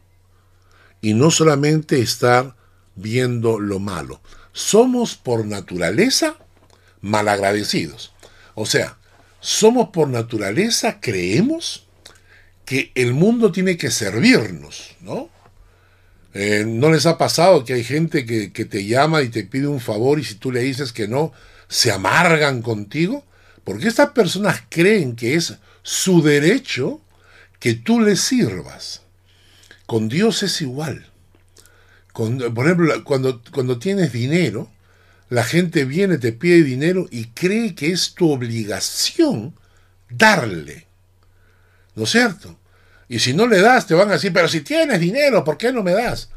y 1.01 1.15
no 1.15 1.31
solamente 1.31 2.01
estar 2.01 2.57
viendo 2.95 3.59
lo 3.59 3.79
malo. 3.79 4.21
Somos 4.53 5.17
por 5.17 5.47
naturaleza 5.47 6.37
malagradecidos. 7.01 8.13
O 8.55 8.67
sea, 8.67 8.99
somos 9.41 9.91
por 9.91 10.09
naturaleza, 10.09 11.01
creemos 11.01 11.87
que 12.65 12.91
el 12.95 13.13
mundo 13.13 13.53
tiene 13.53 13.77
que 13.77 13.91
servirnos, 13.91 14.97
¿no? 15.01 15.31
Eh, 16.35 16.65
¿No 16.67 16.91
les 16.91 17.07
ha 17.07 17.17
pasado 17.17 17.65
que 17.65 17.75
hay 17.75 17.85
gente 17.85 18.27
que, 18.27 18.53
que 18.53 18.65
te 18.65 18.85
llama 18.85 19.23
y 19.23 19.29
te 19.29 19.45
pide 19.45 19.69
un 19.69 19.81
favor 19.81 20.19
y 20.19 20.25
si 20.25 20.35
tú 20.35 20.53
le 20.53 20.61
dices 20.61 20.93
que 20.93 21.09
no, 21.09 21.33
se 21.69 21.93
amargan 21.93 22.61
contigo? 22.61 23.25
Porque 23.67 23.89
estas 23.89 24.11
personas 24.11 24.63
creen 24.69 25.17
que 25.17 25.35
es 25.35 25.57
su 25.83 26.23
derecho 26.23 27.01
que 27.59 27.75
tú 27.75 28.01
les 28.01 28.21
sirvas. 28.21 29.03
Con 29.87 30.09
Dios 30.09 30.45
es 30.45 30.61
igual. 30.63 31.11
por 32.13 32.65
ejemplo, 32.65 33.03
cuando, 33.03 33.43
cuando 33.53 33.81
tienes 33.81 34.13
dinero, 34.13 34.71
la 35.31 35.43
gente 35.43 35.85
viene, 35.85 36.19
te 36.19 36.31
pide 36.31 36.63
dinero 36.63 37.09
y 37.11 37.25
cree 37.31 37.75
que 37.75 37.91
es 37.91 38.15
tu 38.15 38.31
obligación 38.31 39.57
darle. 40.11 40.87
¿No 41.97 42.05
es 42.05 42.11
cierto? 42.11 42.57
Y 43.09 43.19
si 43.19 43.35
no 43.35 43.49
le 43.49 43.61
das, 43.61 43.89
te 43.89 43.95
van 43.95 44.11
a 44.11 44.13
decir, 44.13 44.33
pero 44.33 44.47
si 44.47 44.61
tienes 44.61 45.01
dinero, 45.01 45.43
¿por 45.43 45.59
qué 45.59 45.73
no 45.73 45.83
me 45.83 45.93
das? 45.93 46.31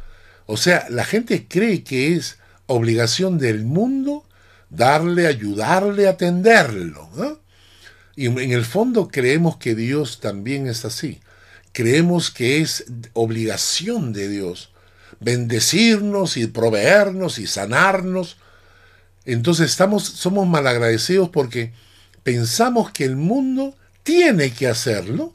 O 0.47 0.57
sea, 0.57 0.87
la 0.89 1.05
gente 1.05 1.45
cree 1.47 1.83
que 1.83 2.15
es 2.15 2.39
obligación 2.65 3.37
del 3.37 3.65
mundo 3.65 4.25
darle, 4.69 5.27
ayudarle, 5.27 6.07
atenderlo. 6.07 7.41
Y 8.15 8.25
en 8.27 8.51
el 8.51 8.65
fondo 8.65 9.07
creemos 9.07 9.57
que 9.57 9.75
Dios 9.75 10.19
también 10.19 10.67
es 10.67 10.85
así. 10.85 11.19
Creemos 11.71 12.31
que 12.31 12.61
es 12.61 12.85
obligación 13.13 14.13
de 14.13 14.27
Dios 14.27 14.71
bendecirnos 15.19 16.37
y 16.37 16.47
proveernos 16.47 17.39
y 17.39 17.47
sanarnos. 17.47 18.37
Entonces 19.25 19.69
estamos, 19.69 20.03
somos 20.03 20.47
malagradecidos 20.47 21.29
porque 21.29 21.73
pensamos 22.23 22.91
que 22.91 23.05
el 23.05 23.15
mundo 23.15 23.75
tiene 24.03 24.51
que 24.51 24.67
hacerlo 24.67 25.33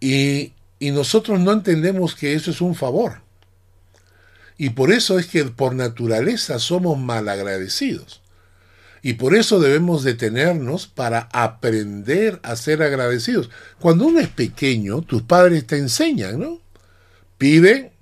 y, 0.00 0.52
y 0.78 0.90
nosotros 0.90 1.40
no 1.40 1.52
entendemos 1.52 2.14
que 2.14 2.34
eso 2.34 2.50
es 2.50 2.60
un 2.60 2.74
favor. 2.74 3.22
Y 4.58 4.70
por 4.70 4.90
eso 4.90 5.18
es 5.18 5.26
que 5.26 5.44
por 5.44 5.74
naturaleza 5.74 6.58
somos 6.58 6.98
malagradecidos. 6.98 8.22
Y 9.06 9.12
por 9.12 9.36
eso 9.36 9.60
debemos 9.60 10.02
detenernos 10.02 10.88
para 10.88 11.28
aprender 11.32 12.40
a 12.42 12.56
ser 12.56 12.82
agradecidos. 12.82 13.50
Cuando 13.78 14.04
uno 14.04 14.18
es 14.18 14.26
pequeño, 14.26 15.00
tus 15.02 15.22
padres 15.22 15.64
te 15.64 15.78
enseñan, 15.78 16.40
¿no? 16.40 16.60
Pide, 17.38 17.92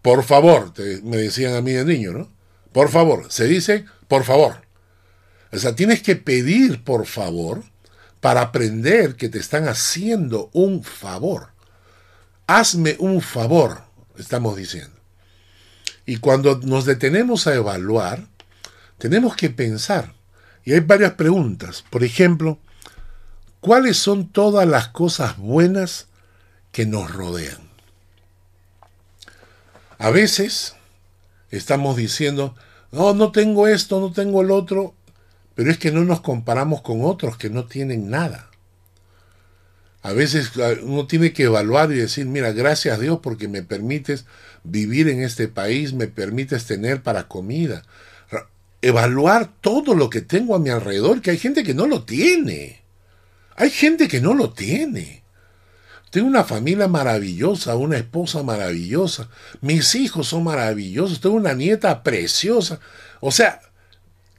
por 0.00 0.24
favor, 0.24 0.72
me 1.02 1.18
decían 1.18 1.52
a 1.52 1.60
mí 1.60 1.72
de 1.72 1.84
niño, 1.84 2.12
¿no? 2.12 2.32
Por 2.72 2.88
favor, 2.88 3.26
se 3.28 3.44
dice, 3.44 3.84
por 4.08 4.24
favor. 4.24 4.62
O 5.52 5.58
sea, 5.58 5.76
tienes 5.76 6.02
que 6.02 6.16
pedir 6.16 6.82
por 6.82 7.04
favor 7.04 7.64
para 8.22 8.40
aprender 8.40 9.16
que 9.16 9.28
te 9.28 9.38
están 9.38 9.68
haciendo 9.68 10.48
un 10.54 10.82
favor. 10.82 11.48
Hazme 12.46 12.96
un 13.00 13.20
favor, 13.20 13.82
estamos 14.16 14.56
diciendo. 14.56 14.96
Y 16.06 16.16
cuando 16.16 16.58
nos 16.60 16.86
detenemos 16.86 17.46
a 17.46 17.54
evaluar, 17.54 18.28
tenemos 18.96 19.36
que 19.36 19.50
pensar, 19.50 20.14
y 20.64 20.72
hay 20.72 20.80
varias 20.80 21.12
preguntas. 21.12 21.84
Por 21.90 22.04
ejemplo, 22.04 22.58
¿cuáles 23.60 23.96
son 23.96 24.28
todas 24.28 24.66
las 24.66 24.88
cosas 24.88 25.36
buenas 25.38 26.08
que 26.70 26.86
nos 26.86 27.12
rodean? 27.12 27.70
A 29.98 30.10
veces 30.10 30.74
estamos 31.50 31.96
diciendo, 31.96 32.56
no, 32.90 33.14
no 33.14 33.32
tengo 33.32 33.68
esto, 33.68 34.00
no 34.00 34.12
tengo 34.12 34.42
el 34.42 34.50
otro, 34.50 34.94
pero 35.54 35.70
es 35.70 35.78
que 35.78 35.92
no 35.92 36.04
nos 36.04 36.20
comparamos 36.20 36.82
con 36.82 37.04
otros 37.04 37.36
que 37.36 37.50
no 37.50 37.66
tienen 37.66 38.10
nada. 38.10 38.50
A 40.02 40.12
veces 40.12 40.50
ah, 40.58 40.72
uno 40.82 41.06
tiene 41.06 41.32
que 41.32 41.44
evaluar 41.44 41.92
y 41.92 41.96
decir, 41.96 42.26
mira, 42.26 42.52
gracias 42.52 42.98
a 42.98 43.00
Dios 43.00 43.20
porque 43.22 43.46
me 43.46 43.62
permites 43.62 44.24
vivir 44.64 45.08
en 45.08 45.22
este 45.22 45.46
país, 45.46 45.92
me 45.92 46.08
permites 46.08 46.66
tener 46.66 47.02
para 47.02 47.28
comida, 47.28 47.84
evaluar 48.82 49.52
todo 49.60 49.94
lo 49.94 50.10
que 50.10 50.20
tengo 50.20 50.54
a 50.54 50.58
mi 50.58 50.68
alrededor, 50.70 51.22
que 51.22 51.30
hay 51.30 51.38
gente 51.38 51.62
que 51.62 51.72
no 51.72 51.86
lo 51.86 52.04
tiene. 52.04 52.82
Hay 53.56 53.70
gente 53.70 54.08
que 54.08 54.20
no 54.20 54.34
lo 54.34 54.52
tiene. 54.52 55.22
Tengo 56.10 56.26
una 56.26 56.44
familia 56.44 56.88
maravillosa, 56.88 57.76
una 57.76 57.96
esposa 57.96 58.42
maravillosa, 58.42 59.30
mis 59.62 59.94
hijos 59.94 60.28
son 60.28 60.44
maravillosos, 60.44 61.20
tengo 61.20 61.36
una 61.36 61.54
nieta 61.54 62.02
preciosa. 62.02 62.80
O 63.20 63.30
sea, 63.30 63.62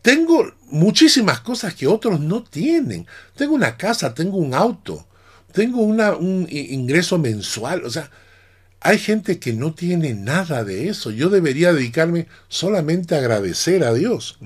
tengo 0.03 0.53
muchísimas 0.69 1.39
cosas 1.39 1.73
que 1.73 1.87
otros 1.87 2.19
no 2.19 2.43
tienen. 2.43 3.07
Tengo 3.35 3.55
una 3.55 3.75
casa, 3.77 4.13
tengo 4.13 4.37
un 4.37 4.53
auto, 4.53 5.07
tengo 5.51 5.81
un 5.81 6.47
ingreso 6.51 7.17
mensual. 7.17 7.85
O 7.85 7.89
sea, 7.89 8.11
hay 8.83 8.99
gente 8.99 9.39
que 9.39 9.53
no 9.53 9.73
tiene 9.73 10.13
nada 10.13 10.65
de 10.65 10.89
eso. 10.89 11.09
Yo 11.09 11.29
debería 11.29 11.71
dedicarme 11.71 12.27
solamente 12.49 13.15
a 13.15 13.19
agradecer 13.19 13.81
a 13.85 13.93
Dios. 13.93 14.37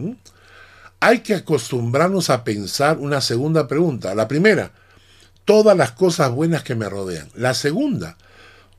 Hay 0.99 1.19
que 1.19 1.33
acostumbrarnos 1.33 2.29
a 2.29 2.43
pensar 2.43 2.99
una 2.99 3.19
segunda 3.19 3.67
pregunta. 3.67 4.13
La 4.13 4.27
primera, 4.27 4.71
todas 5.43 5.75
las 5.75 5.91
cosas 5.91 6.29
buenas 6.29 6.61
que 6.61 6.75
me 6.75 6.87
rodean. 6.87 7.29
La 7.33 7.55
segunda, 7.55 8.15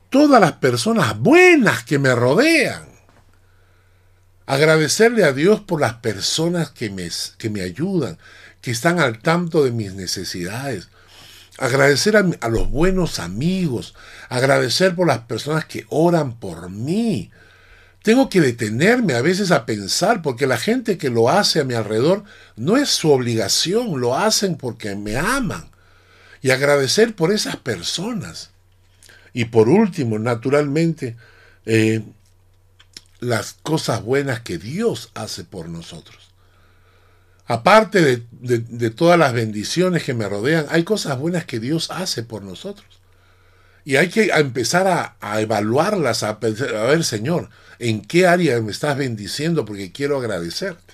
todas 0.09 0.39
las 0.39 0.53
personas 0.53 1.19
buenas 1.19 1.83
que 1.83 1.99
me 1.99 2.15
rodean. 2.15 2.87
Agradecerle 4.45 5.25
a 5.25 5.33
Dios 5.33 5.59
por 5.59 5.81
las 5.81 5.95
personas 5.95 6.71
que 6.71 6.89
me, 6.89 7.09
que 7.37 7.49
me 7.49 7.61
ayudan, 7.61 8.17
que 8.61 8.71
están 8.71 8.99
al 9.01 9.19
tanto 9.19 9.65
de 9.65 9.71
mis 9.71 9.93
necesidades, 9.93 10.87
agradecer 11.59 12.15
a, 12.15 12.49
los 12.49 12.69
buenos 12.71 13.19
amigos, 13.19 13.93
agradecer 14.29 14.95
por 14.95 15.07
las 15.07 15.19
personas 15.19 15.65
que 15.65 15.85
oran 15.89 16.39
por 16.39 16.69
mí. 16.69 17.31
Tengo 18.01 18.29
que 18.29 18.39
detenerme 18.39 19.13
a 19.13 19.21
veces 19.21 19.51
a 19.51 19.65
pensar 19.65 20.21
porque 20.21 20.47
la 20.47 20.57
gente 20.57 20.97
que 20.97 21.09
lo 21.09 21.29
hace 21.29 21.59
a 21.59 21.65
mi 21.65 21.73
alrededor 21.73 22.23
no 22.55 22.77
es 22.77 22.89
su 22.89 23.11
obligación, 23.11 23.99
lo 23.99 24.17
hacen 24.17 24.55
porque 24.55 24.95
me 24.95 25.17
aman. 25.17 25.69
Y 26.41 26.51
agradecer 26.51 27.13
por 27.13 27.33
esas 27.33 27.57
personas. 27.57 28.51
Y 29.33 29.45
por 29.45 29.67
último, 29.67 30.17
naturalmente, 30.17 31.17
eh, 31.65 32.01
las 33.19 33.53
cosas 33.61 34.01
buenas 34.01 34.39
que 34.39 34.57
Dios 34.57 35.11
hace 35.13 35.43
por 35.43 35.67
nosotros 35.67 36.28
aparte 37.49 38.23
de, 38.29 38.89
todas 38.91 39.19
las 39.19 39.33
bendiciones 39.33 40.03
que 40.03 40.13
me 40.13 40.29
rodean, 40.29 40.67
hay 40.69 40.83
cosas 40.83 41.19
buenas 41.19 41.43
que 41.45 41.59
Dios 41.59 41.89
hace 41.91 42.23
por 42.23 42.43
nosotros. 42.43 42.87
Y 43.83 43.95
hay 43.95 44.09
que 44.09 44.29
empezar 44.29 45.17
a, 45.19 45.41
evaluarlas, 45.41 46.23
a, 46.23 46.29
a 46.29 46.37
ver, 46.85 47.03
Señor, 47.03 47.49
¿en 47.79 48.01
qué 48.01 48.27
área 48.27 48.61
me 48.61 48.71
estás 48.71 48.95
bendiciendo? 48.95 49.65
Porque 49.65 49.91
quiero 49.91 50.17
agradecerte. 50.17 50.93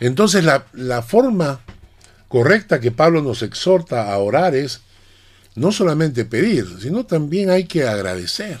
Entonces 0.00 0.44
la 0.44 1.02
forma 1.02 1.60
correcta 2.28 2.80
que 2.80 2.90
Pablo 2.90 3.20
nos 3.22 3.42
exhorta 3.42 4.10
a 4.10 4.18
orar 4.18 4.56
es 4.56 4.80
no 5.54 5.70
solamente 5.70 6.24
pedir, 6.24 6.66
sino 6.80 7.04
también 7.04 7.50
hay 7.50 7.64
que 7.64 7.86
agradecer. 7.86 8.58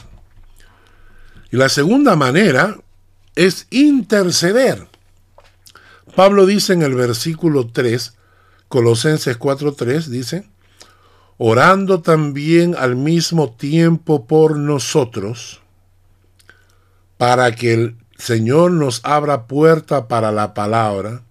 Y 1.50 1.56
la 1.56 1.70
segunda 1.70 2.16
manera 2.16 2.76
es 3.34 3.66
interceder. 3.70 4.91
Pablo 6.14 6.44
dice 6.44 6.74
en 6.74 6.82
el 6.82 6.94
versículo 6.94 7.68
3, 7.68 8.14
Colosenses 8.68 9.38
4.3, 9.38 10.06
dice, 10.06 10.46
orando 11.38 12.02
también 12.02 12.74
al 12.78 12.96
mismo 12.96 13.52
tiempo 13.52 14.26
por 14.26 14.56
nosotros, 14.56 15.62
para 17.16 17.52
que 17.54 17.72
el 17.72 17.96
Señor 18.18 18.72
nos 18.72 19.00
abra 19.04 19.46
puerta 19.46 20.06
para 20.06 20.32
la 20.32 20.52
palabra, 20.52 21.22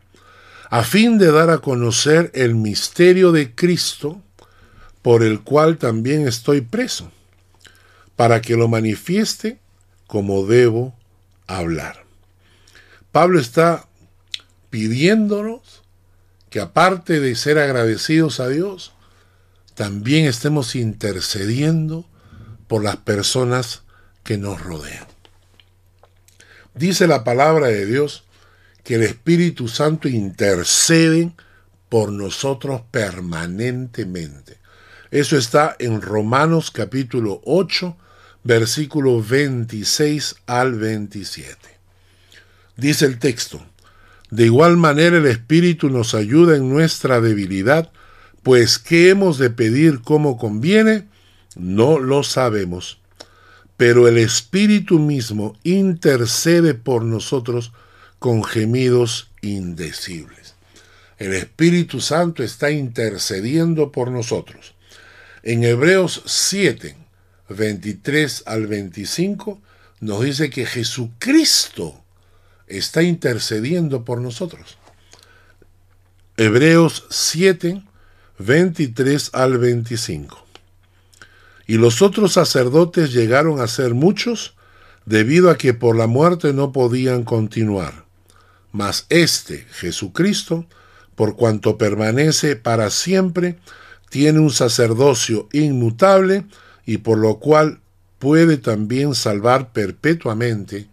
a 0.72 0.84
fin 0.84 1.20
de 1.20 1.32
dar 1.32 1.52
a 1.52 1.60
conocer 1.60 2.32
el 2.34 2.56
misterio 2.56 3.32
de 3.32 3.54
Cristo, 3.54 4.20
por 5.04 5.22
el 5.22 5.42
cual 5.42 5.78
también 5.78 6.28
estoy 6.28 6.62
preso, 6.62 7.12
para 8.16 8.42
que 8.42 8.56
lo 8.56 8.68
manifieste 8.68 9.60
como 10.08 10.46
debo 10.46 10.96
hablar. 11.46 12.04
Pablo 13.12 13.40
está 13.40 13.86
pidiéndonos 14.72 15.84
que 16.50 16.60
aparte 16.60 17.20
de 17.20 17.36
ser 17.36 17.60
agradecidos 17.60 18.40
a 18.40 18.50
Dios, 18.50 18.94
también 19.76 20.26
estemos 20.26 20.76
intercediendo 20.76 22.06
por 22.68 22.84
las 22.84 22.98
personas 22.98 23.84
que 24.24 24.38
nos 24.38 24.62
rodean. 24.62 25.06
Dice 26.74 27.06
la 27.06 27.24
palabra 27.24 27.68
de 27.68 27.86
Dios 27.86 28.24
que 28.84 28.96
el 28.96 29.04
Espíritu 29.04 29.68
Santo 29.68 30.08
intercede 30.08 31.32
por 31.90 32.12
nosotros 32.12 32.82
permanentemente. 32.92 34.58
Eso 35.12 35.38
está 35.38 35.76
en 35.80 36.02
Romanos 36.02 36.72
capítulo 36.72 37.42
8, 37.44 37.98
versículo 38.44 39.22
26 39.22 40.36
al 40.46 40.76
27. 40.76 41.58
Dice 42.78 43.06
el 43.06 43.20
texto, 43.20 43.66
de 44.32 44.46
igual 44.46 44.78
manera 44.78 45.18
el 45.18 45.28
Espíritu 45.28 45.90
nos 45.90 46.16
ayuda 46.16 46.56
en 46.56 46.70
nuestra 46.70 47.20
debilidad, 47.20 47.92
pues 48.44 48.80
¿qué 48.80 49.10
hemos 49.10 49.38
de 49.38 49.50
pedir 49.50 50.02
como 50.02 50.38
conviene? 50.38 51.06
No 51.56 52.00
lo 52.00 52.24
sabemos. 52.24 53.00
Pero 53.76 54.08
el 54.08 54.18
Espíritu 54.18 55.00
mismo 55.00 55.58
intercede 55.64 56.74
por 56.74 57.04
nosotros 57.04 57.74
con 58.20 58.44
gemidos 58.44 59.30
indecibles. 59.42 60.56
El 61.18 61.34
Espíritu 61.34 62.00
Santo 62.00 62.42
está 62.42 62.72
intercediendo 62.72 63.92
por 63.92 64.12
nosotros. 64.12 64.76
En 65.44 65.64
Hebreos 65.66 66.24
7, 66.26 66.96
23 67.50 68.44
al 68.46 68.68
25, 68.68 69.60
nos 70.00 70.24
dice 70.24 70.50
que 70.50 70.66
Jesucristo 70.66 72.01
está 72.78 73.04
intercediendo 73.04 74.04
por 74.06 74.20
nosotros. 74.20 74.78
Hebreos 76.38 77.06
7, 77.10 77.84
23 78.40 79.30
al 79.34 79.58
25. 79.58 80.46
Y 81.68 81.78
los 81.78 82.02
otros 82.02 82.34
sacerdotes 82.34 83.14
llegaron 83.14 83.62
a 83.62 83.68
ser 83.68 83.94
muchos, 83.94 84.56
debido 85.06 85.50
a 85.50 85.58
que 85.58 85.74
por 85.74 85.96
la 85.96 86.08
muerte 86.08 86.54
no 86.54 86.72
podían 86.72 87.24
continuar. 87.24 88.06
Mas 88.72 89.06
este, 89.10 89.66
Jesucristo, 89.72 90.66
por 91.16 91.36
cuanto 91.36 91.78
permanece 91.78 92.56
para 92.56 92.90
siempre, 92.90 93.58
tiene 94.10 94.40
un 94.40 94.52
sacerdocio 94.52 95.48
inmutable 95.52 96.46
y 96.86 96.98
por 96.98 97.18
lo 97.18 97.40
cual 97.40 97.80
puede 98.20 98.58
también 98.58 99.16
salvar 99.16 99.72
perpetuamente 99.72 100.88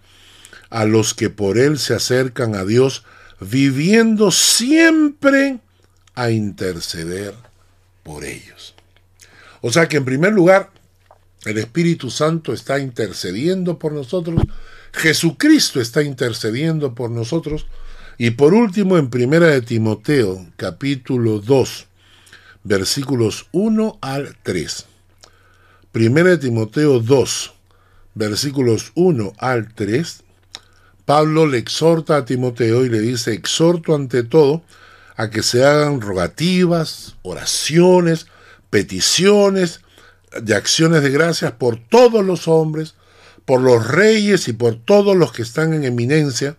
a 0.70 0.84
los 0.84 1.14
que 1.14 1.30
por 1.30 1.58
Él 1.58 1.78
se 1.78 1.94
acercan 1.94 2.54
a 2.54 2.64
Dios, 2.64 3.04
viviendo 3.40 4.30
siempre 4.30 5.60
a 6.14 6.30
interceder 6.30 7.34
por 8.02 8.24
ellos. 8.24 8.74
O 9.60 9.72
sea 9.72 9.88
que 9.88 9.96
en 9.96 10.04
primer 10.04 10.32
lugar, 10.32 10.70
el 11.44 11.58
Espíritu 11.58 12.10
Santo 12.10 12.52
está 12.52 12.78
intercediendo 12.78 13.78
por 13.78 13.92
nosotros, 13.92 14.42
Jesucristo 14.92 15.80
está 15.80 16.02
intercediendo 16.02 16.94
por 16.94 17.10
nosotros, 17.10 17.66
y 18.18 18.30
por 18.30 18.52
último 18.52 18.98
en 18.98 19.10
Primera 19.10 19.46
de 19.46 19.62
Timoteo, 19.62 20.44
capítulo 20.56 21.38
2, 21.38 21.86
versículos 22.64 23.46
1 23.52 23.98
al 24.00 24.36
3. 24.42 24.86
Primera 25.92 26.30
de 26.30 26.38
Timoteo 26.38 26.98
2, 26.98 27.52
versículos 28.14 28.90
1 28.96 29.32
al 29.38 29.72
3, 29.72 30.24
Pablo 31.08 31.46
le 31.46 31.56
exhorta 31.56 32.18
a 32.18 32.26
Timoteo 32.26 32.84
y 32.84 32.90
le 32.90 33.00
dice, 33.00 33.32
exhorto 33.32 33.94
ante 33.94 34.24
todo 34.24 34.62
a 35.16 35.30
que 35.30 35.42
se 35.42 35.64
hagan 35.64 36.02
rogativas, 36.02 37.16
oraciones, 37.22 38.26
peticiones 38.68 39.80
de 40.38 40.54
acciones 40.54 41.02
de 41.02 41.08
gracias 41.08 41.52
por 41.52 41.78
todos 41.78 42.22
los 42.22 42.46
hombres, 42.46 42.94
por 43.46 43.62
los 43.62 43.88
reyes 43.88 44.48
y 44.48 44.52
por 44.52 44.74
todos 44.74 45.16
los 45.16 45.32
que 45.32 45.40
están 45.40 45.72
en 45.72 45.84
eminencia, 45.84 46.58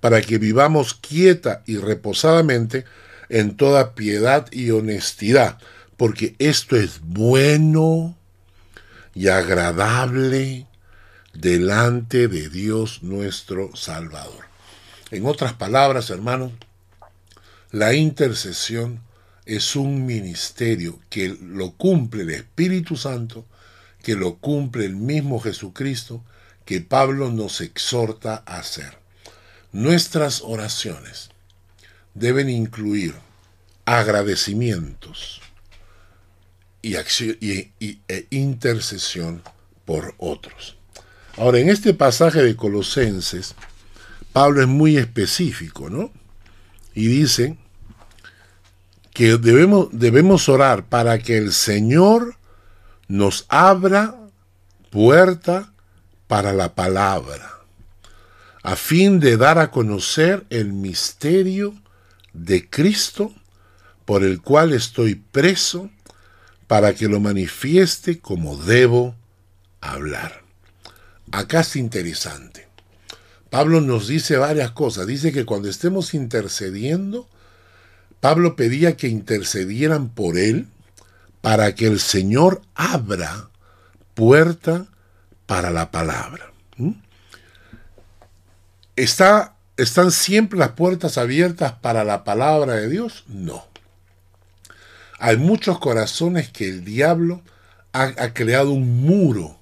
para 0.00 0.20
que 0.20 0.36
vivamos 0.36 0.92
quieta 0.92 1.62
y 1.64 1.78
reposadamente 1.78 2.84
en 3.30 3.56
toda 3.56 3.94
piedad 3.94 4.46
y 4.52 4.72
honestidad, 4.72 5.56
porque 5.96 6.36
esto 6.38 6.76
es 6.76 7.00
bueno 7.00 8.14
y 9.14 9.28
agradable 9.28 10.66
delante 11.40 12.28
de 12.28 12.48
Dios 12.48 13.02
nuestro 13.02 13.74
Salvador. 13.76 14.46
En 15.10 15.26
otras 15.26 15.52
palabras, 15.52 16.10
hermanos, 16.10 16.52
la 17.70 17.94
intercesión 17.94 19.00
es 19.44 19.76
un 19.76 20.06
ministerio 20.06 20.98
que 21.08 21.28
lo 21.40 21.72
cumple 21.72 22.22
el 22.22 22.30
Espíritu 22.30 22.96
Santo, 22.96 23.44
que 24.02 24.14
lo 24.14 24.36
cumple 24.36 24.84
el 24.84 24.96
mismo 24.96 25.40
Jesucristo, 25.40 26.24
que 26.64 26.80
Pablo 26.80 27.30
nos 27.30 27.60
exhorta 27.60 28.42
a 28.46 28.58
hacer. 28.58 28.98
Nuestras 29.72 30.42
oraciones 30.42 31.30
deben 32.14 32.48
incluir 32.48 33.14
agradecimientos 33.84 35.40
y, 36.82 36.96
e 36.96 38.26
intercesión 38.30 39.42
por 39.84 40.14
otros. 40.18 40.75
Ahora, 41.36 41.58
en 41.58 41.68
este 41.68 41.94
pasaje 41.94 42.42
de 42.42 42.56
Colosenses, 42.56 43.54
Pablo 44.32 44.62
es 44.62 44.68
muy 44.68 44.96
específico, 44.96 45.90
¿no? 45.90 46.10
Y 46.94 47.08
dice 47.08 47.56
que 49.12 49.36
debemos, 49.36 49.88
debemos 49.92 50.48
orar 50.48 50.86
para 50.86 51.18
que 51.18 51.36
el 51.36 51.52
Señor 51.52 52.36
nos 53.08 53.46
abra 53.48 54.14
puerta 54.90 55.72
para 56.26 56.52
la 56.52 56.74
palabra 56.74 57.56
a 58.66 58.74
fin 58.74 59.20
de 59.20 59.36
dar 59.36 59.60
a 59.60 59.70
conocer 59.70 60.44
el 60.50 60.72
misterio 60.72 61.72
de 62.32 62.68
Cristo 62.68 63.32
por 64.04 64.24
el 64.24 64.42
cual 64.42 64.72
estoy 64.72 65.14
preso 65.14 65.88
para 66.66 66.92
que 66.92 67.06
lo 67.06 67.20
manifieste 67.20 68.18
como 68.18 68.56
debo 68.56 69.14
hablar. 69.80 70.45
Acá 71.32 71.60
es 71.60 71.76
interesante. 71.76 72.66
Pablo 73.50 73.80
nos 73.80 74.08
dice 74.08 74.36
varias 74.36 74.70
cosas. 74.72 75.06
Dice 75.06 75.32
que 75.32 75.44
cuando 75.44 75.68
estemos 75.68 76.14
intercediendo, 76.14 77.28
Pablo 78.20 78.56
pedía 78.56 78.96
que 78.96 79.08
intercedieran 79.08 80.08
por 80.08 80.38
él 80.38 80.68
para 81.40 81.74
que 81.74 81.86
el 81.86 82.00
Señor 82.00 82.62
abra 82.74 83.50
puerta 84.14 84.86
para 85.46 85.70
la 85.70 85.90
palabra. 85.90 86.52
¿Está, 88.96 89.56
¿Están 89.76 90.10
siempre 90.10 90.58
las 90.58 90.70
puertas 90.70 91.18
abiertas 91.18 91.72
para 91.72 92.02
la 92.04 92.24
palabra 92.24 92.74
de 92.74 92.88
Dios? 92.88 93.24
No. 93.28 93.64
Hay 95.18 95.36
muchos 95.36 95.78
corazones 95.78 96.50
que 96.50 96.68
el 96.68 96.84
diablo 96.84 97.42
ha 97.92 98.34
creado 98.34 98.72
un 98.72 99.00
muro 99.00 99.55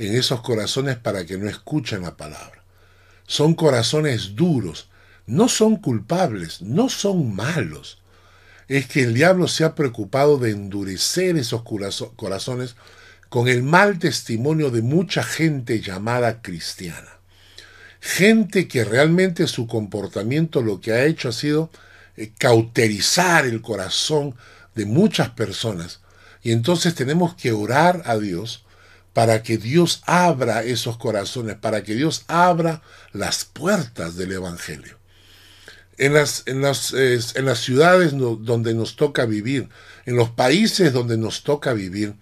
en 0.00 0.16
esos 0.16 0.40
corazones 0.40 0.96
para 0.96 1.24
que 1.24 1.38
no 1.38 1.48
escuchen 1.48 2.02
la 2.02 2.16
palabra. 2.16 2.64
Son 3.26 3.54
corazones 3.54 4.34
duros, 4.34 4.88
no 5.26 5.48
son 5.48 5.76
culpables, 5.76 6.62
no 6.62 6.88
son 6.88 7.34
malos. 7.34 8.02
Es 8.66 8.86
que 8.86 9.02
el 9.02 9.14
diablo 9.14 9.46
se 9.46 9.64
ha 9.64 9.74
preocupado 9.74 10.38
de 10.38 10.50
endurecer 10.50 11.36
esos 11.36 11.62
corazones 11.62 12.76
con 13.28 13.46
el 13.46 13.62
mal 13.62 13.98
testimonio 13.98 14.70
de 14.70 14.82
mucha 14.82 15.22
gente 15.22 15.80
llamada 15.80 16.42
cristiana 16.42 17.20
gente 18.00 18.66
que 18.66 18.84
realmente 18.84 19.46
su 19.46 19.66
comportamiento 19.66 20.62
lo 20.62 20.80
que 20.80 20.92
ha 20.92 21.04
hecho 21.04 21.28
ha 21.28 21.32
sido 21.32 21.70
eh, 22.16 22.32
cauterizar 22.36 23.44
el 23.44 23.60
corazón 23.60 24.34
de 24.74 24.86
muchas 24.86 25.30
personas. 25.30 26.00
Y 26.42 26.52
entonces 26.52 26.94
tenemos 26.94 27.34
que 27.34 27.52
orar 27.52 28.02
a 28.06 28.16
Dios 28.16 28.64
para 29.12 29.42
que 29.42 29.58
Dios 29.58 30.02
abra 30.06 30.62
esos 30.62 30.96
corazones, 30.96 31.56
para 31.56 31.82
que 31.82 31.94
Dios 31.94 32.24
abra 32.28 32.82
las 33.12 33.44
puertas 33.44 34.16
del 34.16 34.32
Evangelio. 34.32 34.98
En 35.98 36.14
las, 36.14 36.44
en 36.46 36.62
las, 36.62 36.94
en 36.94 37.44
las 37.44 37.58
ciudades 37.58 38.12
donde 38.12 38.72
nos 38.72 38.96
toca 38.96 39.26
vivir, 39.26 39.68
en 40.06 40.16
los 40.16 40.30
países 40.30 40.92
donde 40.92 41.18
nos 41.18 41.42
toca 41.42 41.72
vivir, 41.74 42.14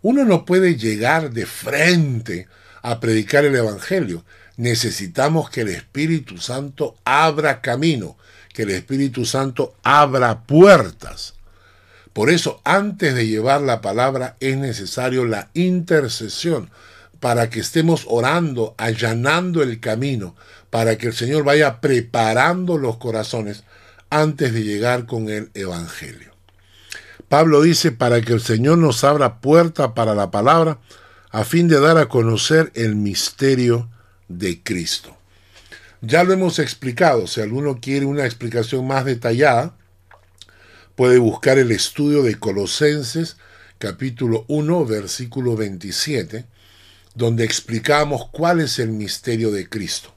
uno 0.00 0.24
no 0.24 0.44
puede 0.44 0.76
llegar 0.76 1.30
de 1.32 1.44
frente 1.44 2.48
a 2.82 3.00
predicar 3.00 3.44
el 3.44 3.56
Evangelio 3.56 4.24
necesitamos 4.56 5.50
que 5.50 5.62
el 5.62 5.68
Espíritu 5.68 6.38
Santo 6.38 6.96
abra 7.04 7.60
camino, 7.60 8.16
que 8.52 8.62
el 8.62 8.70
Espíritu 8.70 9.24
Santo 9.24 9.76
abra 9.82 10.44
puertas. 10.44 11.34
Por 12.16 12.30
eso, 12.30 12.62
antes 12.64 13.14
de 13.14 13.26
llevar 13.26 13.60
la 13.60 13.82
palabra, 13.82 14.38
es 14.40 14.56
necesario 14.56 15.26
la 15.26 15.50
intercesión 15.52 16.70
para 17.20 17.50
que 17.50 17.60
estemos 17.60 18.06
orando, 18.08 18.74
allanando 18.78 19.62
el 19.62 19.80
camino, 19.80 20.34
para 20.70 20.96
que 20.96 21.08
el 21.08 21.12
Señor 21.12 21.44
vaya 21.44 21.82
preparando 21.82 22.78
los 22.78 22.96
corazones 22.96 23.64
antes 24.08 24.54
de 24.54 24.64
llegar 24.64 25.04
con 25.04 25.28
el 25.28 25.50
Evangelio. 25.52 26.32
Pablo 27.28 27.60
dice, 27.60 27.92
para 27.92 28.22
que 28.22 28.32
el 28.32 28.40
Señor 28.40 28.78
nos 28.78 29.04
abra 29.04 29.42
puerta 29.42 29.92
para 29.92 30.14
la 30.14 30.30
palabra, 30.30 30.78
a 31.30 31.44
fin 31.44 31.68
de 31.68 31.78
dar 31.80 31.98
a 31.98 32.08
conocer 32.08 32.72
el 32.74 32.96
misterio 32.96 33.90
de 34.28 34.62
Cristo. 34.62 35.14
Ya 36.00 36.24
lo 36.24 36.32
hemos 36.32 36.60
explicado, 36.60 37.26
si 37.26 37.42
alguno 37.42 37.78
quiere 37.78 38.06
una 38.06 38.24
explicación 38.24 38.86
más 38.86 39.04
detallada, 39.04 39.75
puede 40.96 41.18
buscar 41.18 41.58
el 41.58 41.70
estudio 41.70 42.22
de 42.22 42.34
Colosenses 42.36 43.36
capítulo 43.78 44.46
1 44.48 44.86
versículo 44.86 45.54
27, 45.54 46.46
donde 47.14 47.44
explicamos 47.44 48.28
cuál 48.32 48.60
es 48.60 48.78
el 48.78 48.88
misterio 48.88 49.52
de 49.52 49.68
Cristo. 49.68 50.12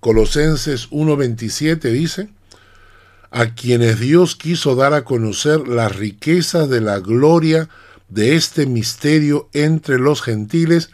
Colosenses 0.00 0.90
1.27 0.90 1.90
dice, 1.92 2.28
a 3.30 3.54
quienes 3.54 3.98
Dios 3.98 4.36
quiso 4.36 4.76
dar 4.76 4.94
a 4.94 5.04
conocer 5.04 5.66
las 5.66 5.94
riquezas 5.96 6.68
de 6.68 6.80
la 6.80 6.98
gloria 6.98 7.68
de 8.08 8.36
este 8.36 8.66
misterio 8.66 9.48
entre 9.52 9.98
los 9.98 10.22
gentiles, 10.22 10.90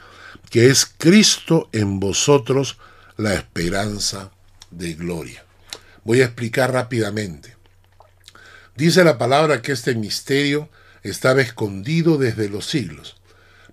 que 0.51 0.69
es 0.69 0.87
Cristo 0.87 1.69
en 1.73 2.01
vosotros 2.01 2.79
la 3.17 3.35
esperanza 3.35 4.31
de 4.71 4.95
gloria. 4.95 5.45
Voy 6.05 6.21
a 6.21 6.27
explicar 6.27 6.73
rápidamente. 6.73 7.62
Dice 8.77 9.05
la 9.05 9.19
palabra 9.19 9.63
que 9.63 9.73
este 9.73 9.95
misterio 9.95 10.69
estaba 11.03 11.43
escondido 11.43 12.17
desde 12.19 12.49
los 12.49 12.67
siglos, 12.67 13.17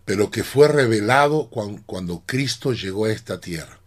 pero 0.06 0.32
que 0.32 0.44
fue 0.44 0.68
revelado 0.68 1.50
cuando 1.50 2.24
Cristo 2.26 2.74
llegó 2.74 3.06
a 3.06 3.12
esta 3.12 3.40
tierra. 3.40 3.80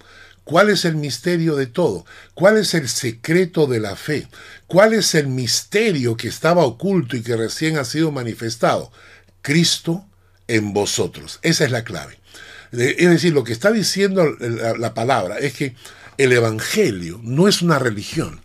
¿Cuál 0.44 0.70
es 0.70 0.84
el 0.84 0.96
misterio 0.96 1.54
de 1.54 1.66
todo? 1.66 2.04
¿Cuál 2.34 2.58
es 2.58 2.74
el 2.74 2.88
secreto 2.88 3.66
de 3.66 3.78
la 3.78 3.94
fe? 3.94 4.26
¿Cuál 4.66 4.92
es 4.92 5.14
el 5.14 5.28
misterio 5.28 6.16
que 6.16 6.28
estaba 6.28 6.64
oculto 6.64 7.16
y 7.16 7.22
que 7.22 7.36
recién 7.36 7.78
ha 7.78 7.84
sido 7.84 8.10
manifestado? 8.10 8.90
Cristo 9.40 10.04
en 10.48 10.72
vosotros. 10.72 11.38
Esa 11.42 11.64
es 11.64 11.70
la 11.70 11.84
clave. 11.84 12.18
Es 12.72 13.08
decir, 13.08 13.32
lo 13.32 13.44
que 13.44 13.52
está 13.52 13.70
diciendo 13.70 14.34
la, 14.78 14.94
palabra 14.94 15.38
es 15.38 15.52
que 15.52 15.76
el 16.16 16.32
Evangelio 16.32 17.20
no 17.22 17.46
es 17.46 17.62
una 17.62 17.78
religión. 17.78 18.40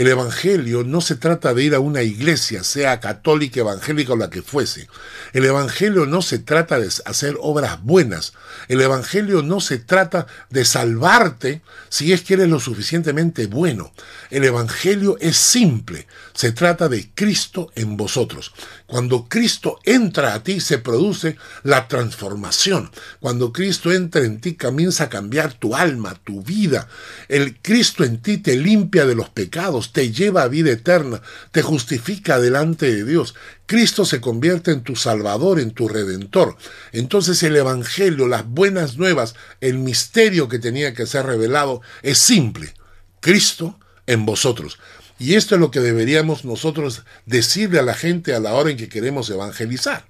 El 0.00 0.08
Evangelio 0.08 0.82
no 0.82 1.02
se 1.02 1.14
trata 1.14 1.52
de 1.52 1.62
ir 1.62 1.74
a 1.74 1.78
una 1.78 2.02
iglesia, 2.02 2.64
sea 2.64 3.00
católica, 3.00 3.60
evangélica 3.60 4.14
o 4.14 4.16
la 4.16 4.30
que 4.30 4.40
fuese. 4.40 4.88
El 5.34 5.44
Evangelio 5.44 6.06
no 6.06 6.22
se 6.22 6.38
trata 6.38 6.80
de 6.80 6.88
hacer 7.04 7.36
obras 7.38 7.82
buenas. 7.82 8.32
El 8.68 8.80
Evangelio 8.80 9.42
no 9.42 9.60
se 9.60 9.76
trata 9.76 10.26
de 10.48 10.64
salvarte 10.64 11.60
si 11.90 12.14
es 12.14 12.22
que 12.22 12.32
eres 12.32 12.48
lo 12.48 12.60
suficientemente 12.60 13.46
bueno. 13.46 13.92
El 14.30 14.44
Evangelio 14.44 15.18
es 15.20 15.36
simple. 15.36 16.06
Se 16.32 16.52
trata 16.52 16.88
de 16.88 17.10
Cristo 17.14 17.70
en 17.74 17.98
vosotros. 17.98 18.54
Cuando 18.90 19.28
Cristo 19.28 19.78
entra 19.84 20.34
a 20.34 20.42
ti 20.42 20.58
se 20.58 20.78
produce 20.78 21.36
la 21.62 21.86
transformación. 21.86 22.90
Cuando 23.20 23.52
Cristo 23.52 23.92
entra 23.92 24.24
en 24.24 24.40
ti 24.40 24.54
comienza 24.54 25.04
a 25.04 25.08
cambiar 25.08 25.52
tu 25.52 25.76
alma, 25.76 26.18
tu 26.24 26.42
vida. 26.42 26.88
El 27.28 27.56
Cristo 27.60 28.02
en 28.02 28.20
ti 28.20 28.38
te 28.38 28.56
limpia 28.56 29.06
de 29.06 29.14
los 29.14 29.28
pecados, 29.28 29.92
te 29.92 30.10
lleva 30.10 30.42
a 30.42 30.48
vida 30.48 30.72
eterna, 30.72 31.22
te 31.52 31.62
justifica 31.62 32.40
delante 32.40 32.92
de 32.92 33.04
Dios. 33.04 33.36
Cristo 33.66 34.04
se 34.04 34.20
convierte 34.20 34.72
en 34.72 34.82
tu 34.82 34.96
Salvador, 34.96 35.60
en 35.60 35.70
tu 35.70 35.86
Redentor. 35.86 36.56
Entonces 36.90 37.40
el 37.44 37.54
Evangelio, 37.54 38.26
las 38.26 38.44
buenas 38.44 38.96
nuevas, 38.96 39.36
el 39.60 39.78
misterio 39.78 40.48
que 40.48 40.58
tenía 40.58 40.94
que 40.94 41.06
ser 41.06 41.26
revelado 41.26 41.80
es 42.02 42.18
simple. 42.18 42.74
Cristo 43.20 43.78
en 44.08 44.26
vosotros. 44.26 44.80
Y 45.20 45.34
esto 45.34 45.54
es 45.54 45.60
lo 45.60 45.70
que 45.70 45.80
deberíamos 45.80 46.46
nosotros 46.46 47.04
decirle 47.26 47.78
a 47.78 47.82
la 47.82 47.92
gente 47.92 48.34
a 48.34 48.40
la 48.40 48.54
hora 48.54 48.70
en 48.70 48.78
que 48.78 48.88
queremos 48.88 49.28
evangelizar. 49.28 50.06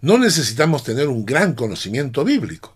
No 0.00 0.18
necesitamos 0.18 0.82
tener 0.82 1.06
un 1.06 1.24
gran 1.24 1.54
conocimiento 1.54 2.24
bíblico. 2.24 2.74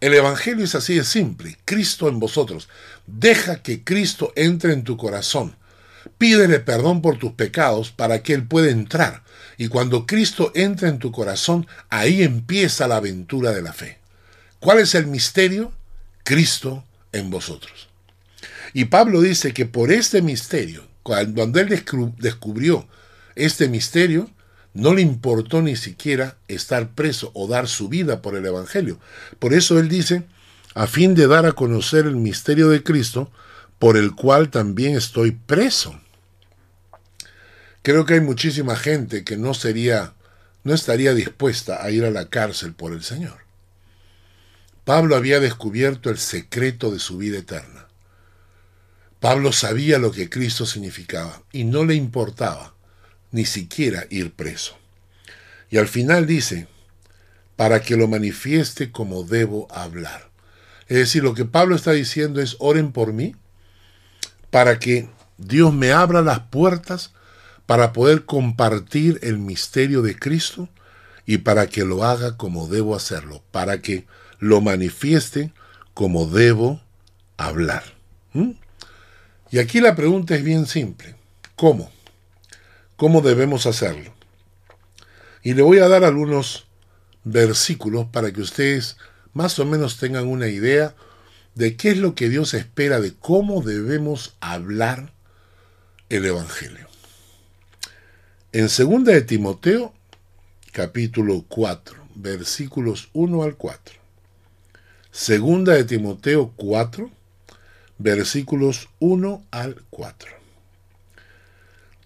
El 0.00 0.14
Evangelio 0.14 0.64
es 0.64 0.74
así 0.74 0.96
de 0.96 1.04
simple. 1.04 1.58
Cristo 1.64 2.08
en 2.08 2.18
vosotros. 2.18 2.68
Deja 3.06 3.62
que 3.62 3.84
Cristo 3.84 4.32
entre 4.34 4.72
en 4.72 4.82
tu 4.82 4.96
corazón. 4.96 5.54
Pídele 6.18 6.58
perdón 6.58 7.02
por 7.02 7.18
tus 7.18 7.34
pecados 7.34 7.92
para 7.92 8.24
que 8.24 8.34
Él 8.34 8.44
pueda 8.44 8.68
entrar. 8.68 9.22
Y 9.58 9.68
cuando 9.68 10.06
Cristo 10.06 10.50
entra 10.56 10.88
en 10.88 10.98
tu 10.98 11.12
corazón, 11.12 11.68
ahí 11.88 12.24
empieza 12.24 12.88
la 12.88 12.96
aventura 12.96 13.52
de 13.52 13.62
la 13.62 13.72
fe. 13.72 14.00
¿Cuál 14.58 14.80
es 14.80 14.96
el 14.96 15.06
misterio? 15.06 15.72
Cristo 16.24 16.84
en 17.12 17.30
vosotros. 17.30 17.91
Y 18.72 18.86
Pablo 18.86 19.20
dice 19.20 19.52
que 19.52 19.66
por 19.66 19.92
este 19.92 20.22
misterio, 20.22 20.86
cuando 21.02 21.60
él 21.60 21.84
descubrió 22.18 22.88
este 23.34 23.68
misterio, 23.68 24.30
no 24.74 24.94
le 24.94 25.02
importó 25.02 25.60
ni 25.60 25.76
siquiera 25.76 26.36
estar 26.48 26.90
preso 26.90 27.30
o 27.34 27.46
dar 27.46 27.68
su 27.68 27.88
vida 27.88 28.22
por 28.22 28.36
el 28.36 28.46
Evangelio. 28.46 28.98
Por 29.38 29.52
eso 29.52 29.78
él 29.78 29.88
dice, 29.88 30.24
a 30.74 30.86
fin 30.86 31.14
de 31.14 31.26
dar 31.26 31.44
a 31.44 31.52
conocer 31.52 32.06
el 32.06 32.16
misterio 32.16 32.68
de 32.68 32.82
Cristo, 32.82 33.30
por 33.78 33.96
el 33.96 34.14
cual 34.14 34.48
también 34.48 34.96
estoy 34.96 35.32
preso. 35.32 36.00
Creo 37.82 38.06
que 38.06 38.14
hay 38.14 38.20
muchísima 38.20 38.76
gente 38.76 39.24
que 39.24 39.36
no 39.36 39.54
sería, 39.54 40.14
no 40.62 40.72
estaría 40.72 41.14
dispuesta 41.14 41.84
a 41.84 41.90
ir 41.90 42.04
a 42.04 42.10
la 42.10 42.28
cárcel 42.28 42.72
por 42.72 42.92
el 42.92 43.02
Señor. 43.02 43.38
Pablo 44.84 45.16
había 45.16 45.40
descubierto 45.40 46.10
el 46.10 46.18
secreto 46.18 46.90
de 46.90 46.98
su 46.98 47.18
vida 47.18 47.38
eterna. 47.38 47.88
Pablo 49.22 49.52
sabía 49.52 50.00
lo 50.00 50.10
que 50.10 50.28
Cristo 50.28 50.66
significaba 50.66 51.44
y 51.52 51.62
no 51.62 51.84
le 51.84 51.94
importaba 51.94 52.74
ni 53.30 53.44
siquiera 53.44 54.04
ir 54.10 54.32
preso. 54.32 54.76
Y 55.70 55.78
al 55.78 55.86
final 55.86 56.26
dice, 56.26 56.66
para 57.54 57.82
que 57.82 57.96
lo 57.96 58.08
manifieste 58.08 58.90
como 58.90 59.22
debo 59.22 59.68
hablar. 59.70 60.28
Es 60.88 60.96
decir, 60.96 61.22
lo 61.22 61.34
que 61.34 61.44
Pablo 61.44 61.76
está 61.76 61.92
diciendo 61.92 62.40
es, 62.40 62.56
oren 62.58 62.90
por 62.90 63.12
mí, 63.12 63.36
para 64.50 64.80
que 64.80 65.08
Dios 65.38 65.72
me 65.72 65.92
abra 65.92 66.20
las 66.20 66.40
puertas 66.40 67.12
para 67.64 67.92
poder 67.92 68.24
compartir 68.24 69.20
el 69.22 69.38
misterio 69.38 70.02
de 70.02 70.18
Cristo 70.18 70.68
y 71.26 71.38
para 71.38 71.68
que 71.68 71.84
lo 71.84 72.02
haga 72.02 72.36
como 72.36 72.66
debo 72.66 72.96
hacerlo, 72.96 73.40
para 73.52 73.82
que 73.82 74.04
lo 74.40 74.60
manifieste 74.60 75.52
como 75.94 76.26
debo 76.26 76.80
hablar. 77.36 77.84
¿Mm? 78.32 78.54
Y 79.52 79.58
aquí 79.58 79.82
la 79.82 79.94
pregunta 79.94 80.34
es 80.34 80.42
bien 80.42 80.64
simple. 80.64 81.14
¿Cómo? 81.56 81.90
¿Cómo 82.96 83.20
debemos 83.20 83.66
hacerlo? 83.66 84.14
Y 85.42 85.52
le 85.52 85.60
voy 85.60 85.78
a 85.78 85.88
dar 85.88 86.04
algunos 86.04 86.66
versículos 87.22 88.06
para 88.06 88.32
que 88.32 88.40
ustedes 88.40 88.96
más 89.34 89.58
o 89.58 89.66
menos 89.66 89.98
tengan 89.98 90.26
una 90.26 90.48
idea 90.48 90.94
de 91.54 91.76
qué 91.76 91.90
es 91.90 91.98
lo 91.98 92.14
que 92.14 92.30
Dios 92.30 92.54
espera 92.54 92.98
de 92.98 93.12
cómo 93.12 93.60
debemos 93.60 94.36
hablar 94.40 95.12
el 96.08 96.24
Evangelio. 96.24 96.88
En 98.52 98.68
2 98.68 99.04
de 99.04 99.20
Timoteo, 99.20 99.92
capítulo 100.72 101.44
4, 101.46 101.96
versículos 102.14 103.10
1 103.12 103.42
al 103.42 103.56
4. 103.56 103.96
Segunda 105.10 105.74
de 105.74 105.84
Timoteo 105.84 106.54
4, 106.56 107.10
versículos 108.02 108.88
1 108.98 109.46
al 109.50 109.82
4. 109.90 110.30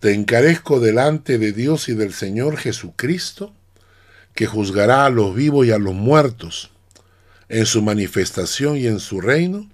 Te 0.00 0.12
encarezco 0.12 0.78
delante 0.78 1.38
de 1.38 1.52
Dios 1.52 1.88
y 1.88 1.94
del 1.94 2.12
Señor 2.12 2.58
Jesucristo, 2.58 3.54
que 4.34 4.46
juzgará 4.46 5.06
a 5.06 5.10
los 5.10 5.34
vivos 5.34 5.66
y 5.66 5.72
a 5.72 5.78
los 5.78 5.94
muertos 5.94 6.70
en 7.48 7.64
su 7.64 7.80
manifestación 7.82 8.76
y 8.76 8.86
en 8.86 9.00
su 9.00 9.20
reino, 9.20 9.70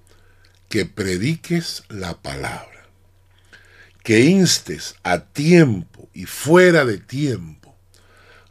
que 0.69 0.87
prediques 0.87 1.83
la 1.89 2.23
palabra, 2.23 2.87
que 4.03 4.21
instes 4.21 4.95
a 5.03 5.25
tiempo 5.25 6.09
y 6.15 6.27
fuera 6.27 6.85
de 6.85 6.99
tiempo, 6.99 7.77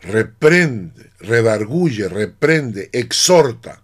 reprende, 0.02 1.12
redarguye, 1.20 2.10
reprende, 2.10 2.90
exhorta, 2.94 3.82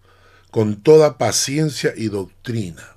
con 0.51 0.81
toda 0.81 1.17
paciencia 1.17 1.93
y 1.95 2.09
doctrina. 2.09 2.96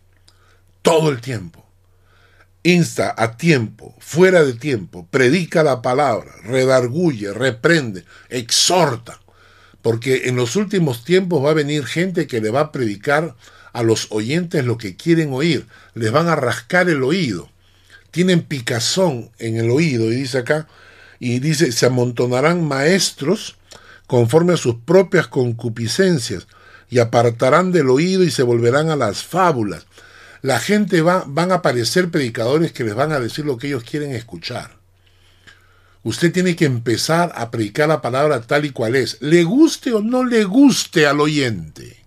Todo 0.81 1.09
el 1.09 1.21
tiempo. 1.21 1.65
Insta 2.63 3.13
a 3.17 3.37
tiempo, 3.37 3.95
fuera 3.99 4.43
de 4.43 4.53
tiempo, 4.53 5.07
predica 5.09 5.63
la 5.63 5.81
palabra, 5.81 6.31
redarguye, 6.43 7.33
reprende, 7.33 8.05
exhorta. 8.29 9.19
Porque 9.81 10.23
en 10.25 10.35
los 10.35 10.55
últimos 10.55 11.03
tiempos 11.03 11.43
va 11.43 11.51
a 11.51 11.55
venir 11.55 11.85
gente 11.85 12.27
que 12.27 12.39
le 12.39 12.51
va 12.51 12.59
a 12.61 12.71
predicar 12.71 13.35
a 13.73 13.83
los 13.83 14.07
oyentes 14.11 14.65
lo 14.65 14.77
que 14.77 14.95
quieren 14.95 15.33
oír. 15.33 15.65
Les 15.95 16.11
van 16.11 16.27
a 16.27 16.35
rascar 16.35 16.89
el 16.89 17.03
oído. 17.03 17.49
Tienen 18.11 18.41
picazón 18.41 19.31
en 19.39 19.57
el 19.57 19.71
oído, 19.71 20.11
y 20.11 20.17
dice 20.17 20.39
acá, 20.39 20.67
y 21.19 21.39
dice, 21.39 21.71
se 21.71 21.85
amontonarán 21.85 22.67
maestros 22.67 23.57
conforme 24.07 24.53
a 24.53 24.57
sus 24.57 24.75
propias 24.75 25.27
concupiscencias, 25.27 26.47
y 26.89 26.99
apartarán 26.99 27.71
del 27.71 27.89
oído 27.89 28.23
y 28.23 28.31
se 28.31 28.43
volverán 28.43 28.89
a 28.89 28.97
las 28.97 29.23
fábulas. 29.23 29.87
La 30.41 30.59
gente 30.59 31.01
va, 31.01 31.23
van 31.27 31.51
a 31.51 31.55
aparecer 31.55 32.09
predicadores 32.09 32.71
que 32.71 32.83
les 32.83 32.95
van 32.95 33.11
a 33.11 33.19
decir 33.19 33.45
lo 33.45 33.57
que 33.57 33.67
ellos 33.67 33.83
quieren 33.83 34.11
escuchar. 34.13 34.81
Usted 36.03 36.31
tiene 36.31 36.55
que 36.55 36.65
empezar 36.65 37.31
a 37.35 37.51
predicar 37.51 37.87
la 37.87 38.01
palabra 38.01 38.41
tal 38.41 38.65
y 38.65 38.71
cual 38.71 38.95
es, 38.95 39.21
le 39.21 39.43
guste 39.43 39.93
o 39.93 40.01
no 40.01 40.25
le 40.25 40.43
guste 40.45 41.05
al 41.05 41.19
oyente. 41.19 42.05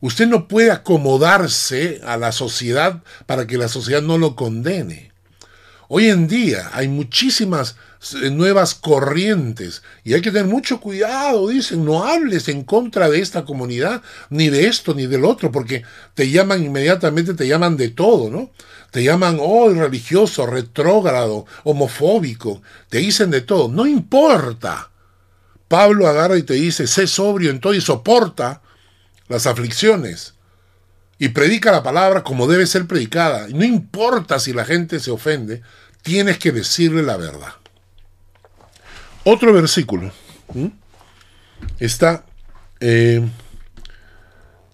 Usted 0.00 0.28
no 0.28 0.48
puede 0.48 0.70
acomodarse 0.70 2.00
a 2.04 2.16
la 2.16 2.32
sociedad 2.32 3.02
para 3.26 3.46
que 3.46 3.58
la 3.58 3.68
sociedad 3.68 4.02
no 4.02 4.18
lo 4.18 4.36
condene. 4.36 5.09
Hoy 5.92 6.08
en 6.08 6.28
día 6.28 6.70
hay 6.72 6.86
muchísimas 6.86 7.74
eh, 8.22 8.30
nuevas 8.30 8.76
corrientes 8.76 9.82
y 10.04 10.14
hay 10.14 10.22
que 10.22 10.30
tener 10.30 10.46
mucho 10.46 10.80
cuidado, 10.80 11.48
dicen, 11.48 11.84
no 11.84 12.04
hables 12.04 12.46
en 12.46 12.62
contra 12.62 13.10
de 13.10 13.18
esta 13.18 13.44
comunidad, 13.44 14.00
ni 14.28 14.50
de 14.50 14.68
esto, 14.68 14.94
ni 14.94 15.08
del 15.08 15.24
otro, 15.24 15.50
porque 15.50 15.82
te 16.14 16.30
llaman 16.30 16.62
inmediatamente, 16.62 17.34
te 17.34 17.48
llaman 17.48 17.76
de 17.76 17.88
todo, 17.88 18.30
¿no? 18.30 18.52
Te 18.92 19.02
llaman, 19.02 19.38
oh, 19.40 19.68
religioso, 19.68 20.46
retrógrado, 20.46 21.44
homofóbico, 21.64 22.62
te 22.88 22.98
dicen 22.98 23.32
de 23.32 23.40
todo, 23.40 23.68
no 23.68 23.84
importa. 23.84 24.90
Pablo 25.66 26.06
agarra 26.06 26.38
y 26.38 26.44
te 26.44 26.54
dice, 26.54 26.86
sé 26.86 27.08
sobrio 27.08 27.50
en 27.50 27.58
todo 27.58 27.74
y 27.74 27.80
soporta 27.80 28.62
las 29.26 29.48
aflicciones 29.48 30.34
y 31.20 31.28
predica 31.28 31.70
la 31.70 31.82
palabra 31.82 32.24
como 32.24 32.48
debe 32.48 32.66
ser 32.66 32.86
predicada. 32.86 33.46
No 33.48 33.62
importa 33.62 34.40
si 34.40 34.54
la 34.54 34.64
gente 34.64 34.98
se 35.00 35.10
ofende, 35.10 35.60
tienes 36.00 36.38
que 36.38 36.50
decirle 36.50 37.02
la 37.02 37.18
verdad. 37.18 37.52
Otro 39.24 39.52
versículo 39.52 40.10
está 41.78 42.24
eh, 42.80 43.20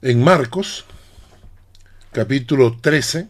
en 0.02 0.22
Marcos, 0.22 0.84
capítulo 2.12 2.78
13, 2.80 3.26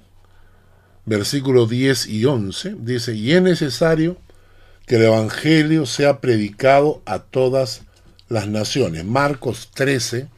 versículos 1.06 1.70
10 1.70 2.08
y 2.08 2.26
11. 2.26 2.74
Dice, 2.80 3.14
y 3.14 3.32
es 3.32 3.40
necesario 3.40 4.18
que 4.86 4.96
el 4.96 5.04
Evangelio 5.04 5.86
sea 5.86 6.20
predicado 6.20 7.00
a 7.06 7.20
todas 7.20 7.80
las 8.28 8.46
naciones. 8.46 9.06
Marcos 9.06 9.70
13, 9.72 10.28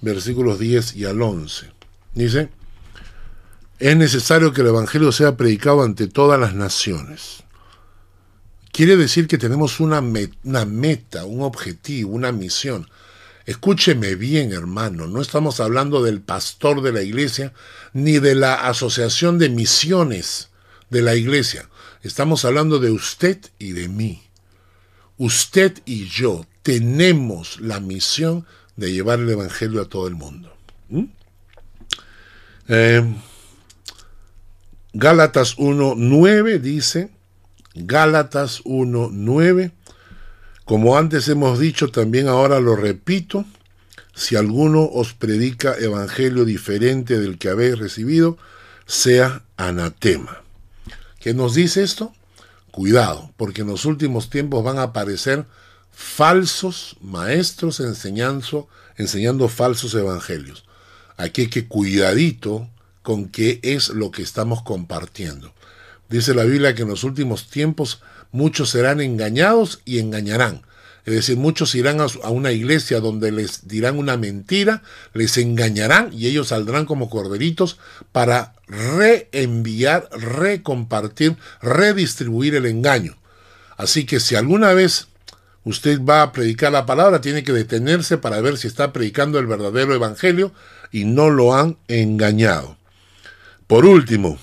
versículos 0.00 0.60
10 0.60 0.94
y 0.94 1.06
al 1.06 1.20
11. 1.20 1.73
Dice, 2.14 2.48
es 3.78 3.96
necesario 3.96 4.52
que 4.52 4.60
el 4.60 4.68
Evangelio 4.68 5.10
sea 5.10 5.36
predicado 5.36 5.82
ante 5.82 6.06
todas 6.06 6.38
las 6.38 6.54
naciones. 6.54 7.42
Quiere 8.72 8.96
decir 8.96 9.26
que 9.26 9.38
tenemos 9.38 9.78
una, 9.80 10.00
meta, 10.00 11.24
un 11.24 11.42
objetivo, 11.42 12.12
una 12.12 12.32
misión. 12.32 12.88
Escúcheme 13.46 14.14
bien, 14.14 14.52
hermano, 14.52 15.06
no 15.06 15.20
estamos 15.20 15.60
hablando 15.60 16.02
del 16.02 16.20
pastor 16.20 16.82
de 16.82 16.92
la 16.92 17.02
iglesia 17.02 17.52
ni 17.92 18.18
de 18.18 18.34
la 18.34 18.66
asociación 18.66 19.38
de 19.38 19.48
misiones 19.48 20.48
de 20.90 21.02
la 21.02 21.14
iglesia. 21.14 21.68
Estamos 22.02 22.44
hablando 22.44 22.78
de 22.78 22.90
usted 22.90 23.38
y 23.58 23.72
de 23.72 23.88
mí. 23.88 24.22
Usted 25.18 25.80
y 25.84 26.08
yo 26.08 26.46
tenemos 26.62 27.60
la 27.60 27.80
misión 27.80 28.46
de 28.76 28.92
llevar 28.92 29.20
el 29.20 29.30
Evangelio 29.30 29.82
a 29.82 29.88
todo 29.88 30.08
el 30.08 30.14
mundo. 30.14 30.56
¿Mm? 30.88 31.04
Eh, 32.68 33.02
Gálatas 34.92 35.56
1.9 35.58 36.60
dice, 36.60 37.10
Gálatas 37.74 38.62
1.9, 38.64 39.72
como 40.64 40.96
antes 40.96 41.28
hemos 41.28 41.58
dicho, 41.58 41.90
también 41.90 42.28
ahora 42.28 42.60
lo 42.60 42.76
repito, 42.76 43.44
si 44.14 44.36
alguno 44.36 44.84
os 44.84 45.12
predica 45.12 45.74
evangelio 45.74 46.44
diferente 46.44 47.18
del 47.18 47.38
que 47.38 47.48
habéis 47.48 47.78
recibido, 47.78 48.38
sea 48.86 49.42
anatema. 49.56 50.42
¿Qué 51.18 51.34
nos 51.34 51.54
dice 51.54 51.82
esto? 51.82 52.14
Cuidado, 52.70 53.32
porque 53.36 53.62
en 53.62 53.68
los 53.68 53.84
últimos 53.84 54.30
tiempos 54.30 54.62
van 54.62 54.78
a 54.78 54.84
aparecer 54.84 55.44
falsos 55.90 56.96
maestros 57.00 57.80
enseñando, 57.80 58.68
enseñando 58.96 59.48
falsos 59.48 59.94
evangelios. 59.94 60.63
Aquí 61.16 61.42
hay 61.42 61.48
que 61.48 61.66
cuidadito 61.66 62.68
con 63.02 63.28
qué 63.28 63.60
es 63.62 63.90
lo 63.90 64.10
que 64.10 64.22
estamos 64.22 64.62
compartiendo. 64.62 65.52
Dice 66.08 66.34
la 66.34 66.44
Biblia 66.44 66.74
que 66.74 66.82
en 66.82 66.88
los 66.88 67.04
últimos 67.04 67.48
tiempos 67.48 68.02
muchos 68.32 68.70
serán 68.70 69.00
engañados 69.00 69.80
y 69.84 69.98
engañarán. 69.98 70.62
Es 71.04 71.14
decir, 71.14 71.36
muchos 71.36 71.74
irán 71.74 72.00
a 72.00 72.30
una 72.30 72.52
iglesia 72.52 72.98
donde 72.98 73.30
les 73.30 73.68
dirán 73.68 73.98
una 73.98 74.16
mentira, 74.16 74.82
les 75.12 75.36
engañarán 75.36 76.10
y 76.14 76.28
ellos 76.28 76.48
saldrán 76.48 76.86
como 76.86 77.10
corderitos 77.10 77.78
para 78.10 78.54
reenviar, 78.66 80.08
recompartir, 80.12 81.36
redistribuir 81.60 82.54
el 82.54 82.64
engaño. 82.64 83.16
Así 83.76 84.06
que 84.06 84.18
si 84.18 84.34
alguna 84.34 84.72
vez 84.72 85.08
usted 85.64 86.00
va 86.02 86.22
a 86.22 86.32
predicar 86.32 86.72
la 86.72 86.86
palabra, 86.86 87.20
tiene 87.20 87.44
que 87.44 87.52
detenerse 87.52 88.16
para 88.16 88.40
ver 88.40 88.56
si 88.56 88.66
está 88.66 88.92
predicando 88.92 89.38
el 89.38 89.46
verdadero 89.46 89.94
evangelio 89.94 90.52
y 90.94 91.06
no 91.06 91.28
lo 91.28 91.56
han 91.56 91.76
engañado. 91.88 92.76
Por 93.66 93.84
último, 93.84 94.38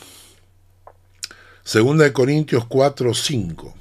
2 1.63 2.11
Corintios 2.11 2.65
4, 2.65 3.13
5. 3.13 3.73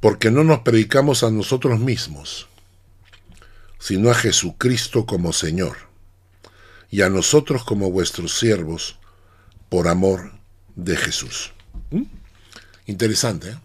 Porque 0.00 0.30
no 0.30 0.44
nos 0.44 0.60
predicamos 0.60 1.22
a 1.22 1.30
nosotros 1.30 1.78
mismos, 1.78 2.48
sino 3.78 4.10
a 4.10 4.14
Jesucristo 4.14 5.04
como 5.04 5.34
Señor, 5.34 5.76
y 6.90 7.02
a 7.02 7.10
nosotros 7.10 7.64
como 7.64 7.90
vuestros 7.90 8.38
siervos, 8.38 8.96
por 9.68 9.88
amor 9.88 10.32
de 10.74 10.96
Jesús. 10.96 11.52
¿Mm? 11.90 12.04
Interesante, 12.86 13.50
¿eh? 13.50 13.58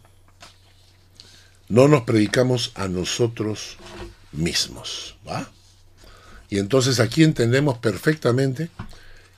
No 1.69 1.87
nos 1.87 2.01
predicamos 2.01 2.73
a 2.75 2.89
nosotros 2.89 3.77
mismos. 4.33 5.15
¿va? 5.25 5.49
Y 6.51 6.59
entonces 6.59 6.99
aquí 6.99 7.23
entendemos 7.23 7.77
perfectamente 7.79 8.69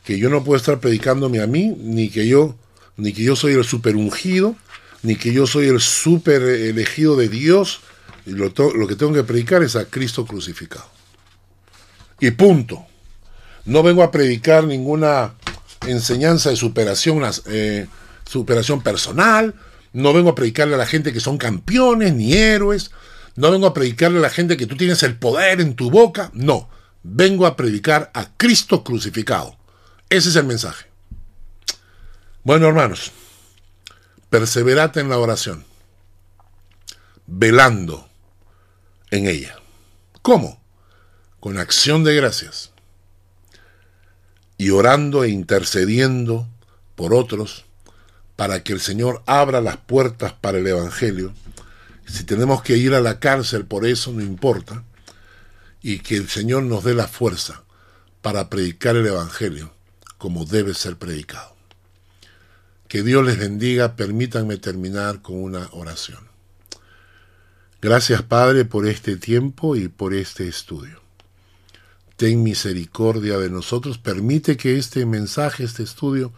que 0.04 0.18
yo 0.18 0.30
no 0.30 0.44
puedo 0.44 0.58
estar 0.58 0.80
predicándome 0.80 1.40
a 1.42 1.48
mí, 1.48 1.74
ni 1.80 2.10
que 2.10 2.28
yo, 2.28 2.56
ni 2.98 3.14
que 3.14 3.24
yo 3.24 3.36
soy 3.36 3.54
el 3.54 3.64
super 3.64 3.96
ungido, 3.96 4.56
ni 5.04 5.16
que 5.16 5.32
yo 5.32 5.46
soy 5.48 5.68
el 5.68 5.80
super 5.80 6.42
elegido 6.42 7.16
de 7.16 7.30
Dios. 7.30 7.82
Y 8.26 8.32
lo, 8.32 8.52
lo 8.76 8.88
que 8.88 8.96
tengo 8.96 9.14
que 9.14 9.24
predicar 9.24 9.62
es 9.62 9.76
a 9.76 9.86
Cristo 9.86 10.26
crucificado. 10.26 10.90
Y 12.20 12.32
punto. 12.32 12.86
No 13.66 13.84
vengo 13.84 14.02
a 14.02 14.12
predicar 14.12 14.64
ninguna 14.66 15.36
enseñanza 15.88 16.50
de 16.50 16.56
superación, 16.56 17.24
eh, 17.46 17.86
superación 18.26 18.82
personal, 18.82 19.54
no 19.94 20.14
vengo 20.14 20.32
a 20.32 20.36
predicarle 20.36 20.74
a 20.74 20.80
la 20.80 20.88
gente 20.88 21.14
que 21.14 21.20
son 21.20 21.38
campeones 21.38 22.14
ni 22.16 22.34
héroes. 22.34 22.90
No 23.36 23.52
vengo 23.52 23.68
a 23.68 23.74
predicarle 23.74 24.18
a 24.18 24.22
la 24.22 24.30
gente 24.30 24.58
que 24.58 24.66
tú 24.66 24.76
tienes 24.76 25.04
el 25.04 25.16
poder 25.16 25.62
en 25.62 25.76
tu 25.76 25.92
boca. 25.92 26.32
No, 26.34 26.70
vengo 27.04 27.46
a 27.46 27.56
predicar 27.56 28.10
a 28.14 28.36
Cristo 28.38 28.84
crucificado. 28.84 29.58
Ese 30.10 30.30
es 30.30 30.36
el 30.36 30.46
mensaje. 30.46 30.86
Bueno, 32.44 32.68
hermanos, 32.68 33.12
perseverate 34.30 35.00
en 35.00 35.10
la 35.10 35.18
oración, 35.18 35.66
velando 37.28 38.08
en 39.12 39.28
ella. 39.28 39.56
¿Cómo? 40.22 40.62
Con 41.40 41.58
acción 41.58 42.04
de 42.04 42.16
gracias 42.16 42.72
y 44.58 44.70
orando 44.70 45.24
e 45.24 45.30
intercediendo 45.30 46.48
por 46.96 47.14
otros 47.14 47.66
para 48.36 48.64
que 48.64 48.74
el 48.74 48.80
Señor 48.80 49.22
abra 49.26 49.62
las 49.62 49.78
puertas 49.78 50.34
para 50.34 50.58
el 50.58 50.68
Evangelio. 50.68 51.34
Si 52.06 52.24
tenemos 52.24 52.62
que 52.62 52.78
ir 52.78 52.94
a 52.94 53.02
la 53.02 53.20
cárcel 53.20 53.66
por 53.66 53.86
eso, 53.86 54.12
no 54.12 54.22
importa. 54.22 54.84
Y 55.84 56.00
que 56.00 56.16
el 56.16 56.30
Señor 56.30 56.64
nos 56.64 56.84
dé 56.84 56.96
la 56.96 57.08
fuerza 57.08 57.64
para 58.24 58.50
predicar 58.50 58.96
el 58.96 59.06
Evangelio 59.06 59.72
como 60.18 60.46
debe 60.46 60.74
ser 60.74 60.96
predicado. 60.96 61.54
Que 62.88 63.04
Dios 63.04 63.26
les 63.26 63.38
bendiga. 63.38 63.98
Permítanme 63.98 64.56
terminar 64.56 65.22
con 65.22 65.36
una 65.44 65.68
oración. 65.74 66.30
Gracias 67.82 68.22
Padre 68.22 68.64
por 68.64 68.88
este 68.88 69.18
tiempo 69.18 69.76
y 69.76 69.90
por 69.90 70.14
este 70.14 70.48
estudio. 70.48 71.02
Ten 72.16 72.42
misericordia 72.42 73.38
de 73.38 73.50
nosotros. 73.50 73.98
Permite 73.98 74.56
que 74.56 74.78
este 74.78 75.06
mensaje, 75.06 75.66
este 75.66 75.84
estudio, 75.84 76.32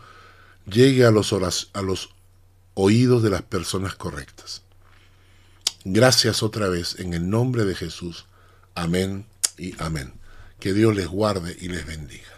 llegue 0.65 1.05
a 1.05 1.11
los, 1.11 1.31
a 1.31 1.81
los 1.83 2.09
oídos 2.73 3.21
de 3.21 3.29
las 3.29 3.43
personas 3.43 3.93
correctas. 3.93 4.63
Gracias 5.83 6.41
otra 6.41 6.69
vez 6.69 6.95
en 6.97 7.13
el 7.13 7.29
nombre 7.29 7.65
de 7.65 7.75
Jesús. 7.75 8.25
Amén 8.73 9.27
y 9.58 9.76
amén. 9.80 10.14
Que 10.60 10.74
Dios 10.74 10.95
les 10.95 11.08
guarde 11.08 11.56
y 11.60 11.68
les 11.68 11.86
bendiga. 11.86 12.34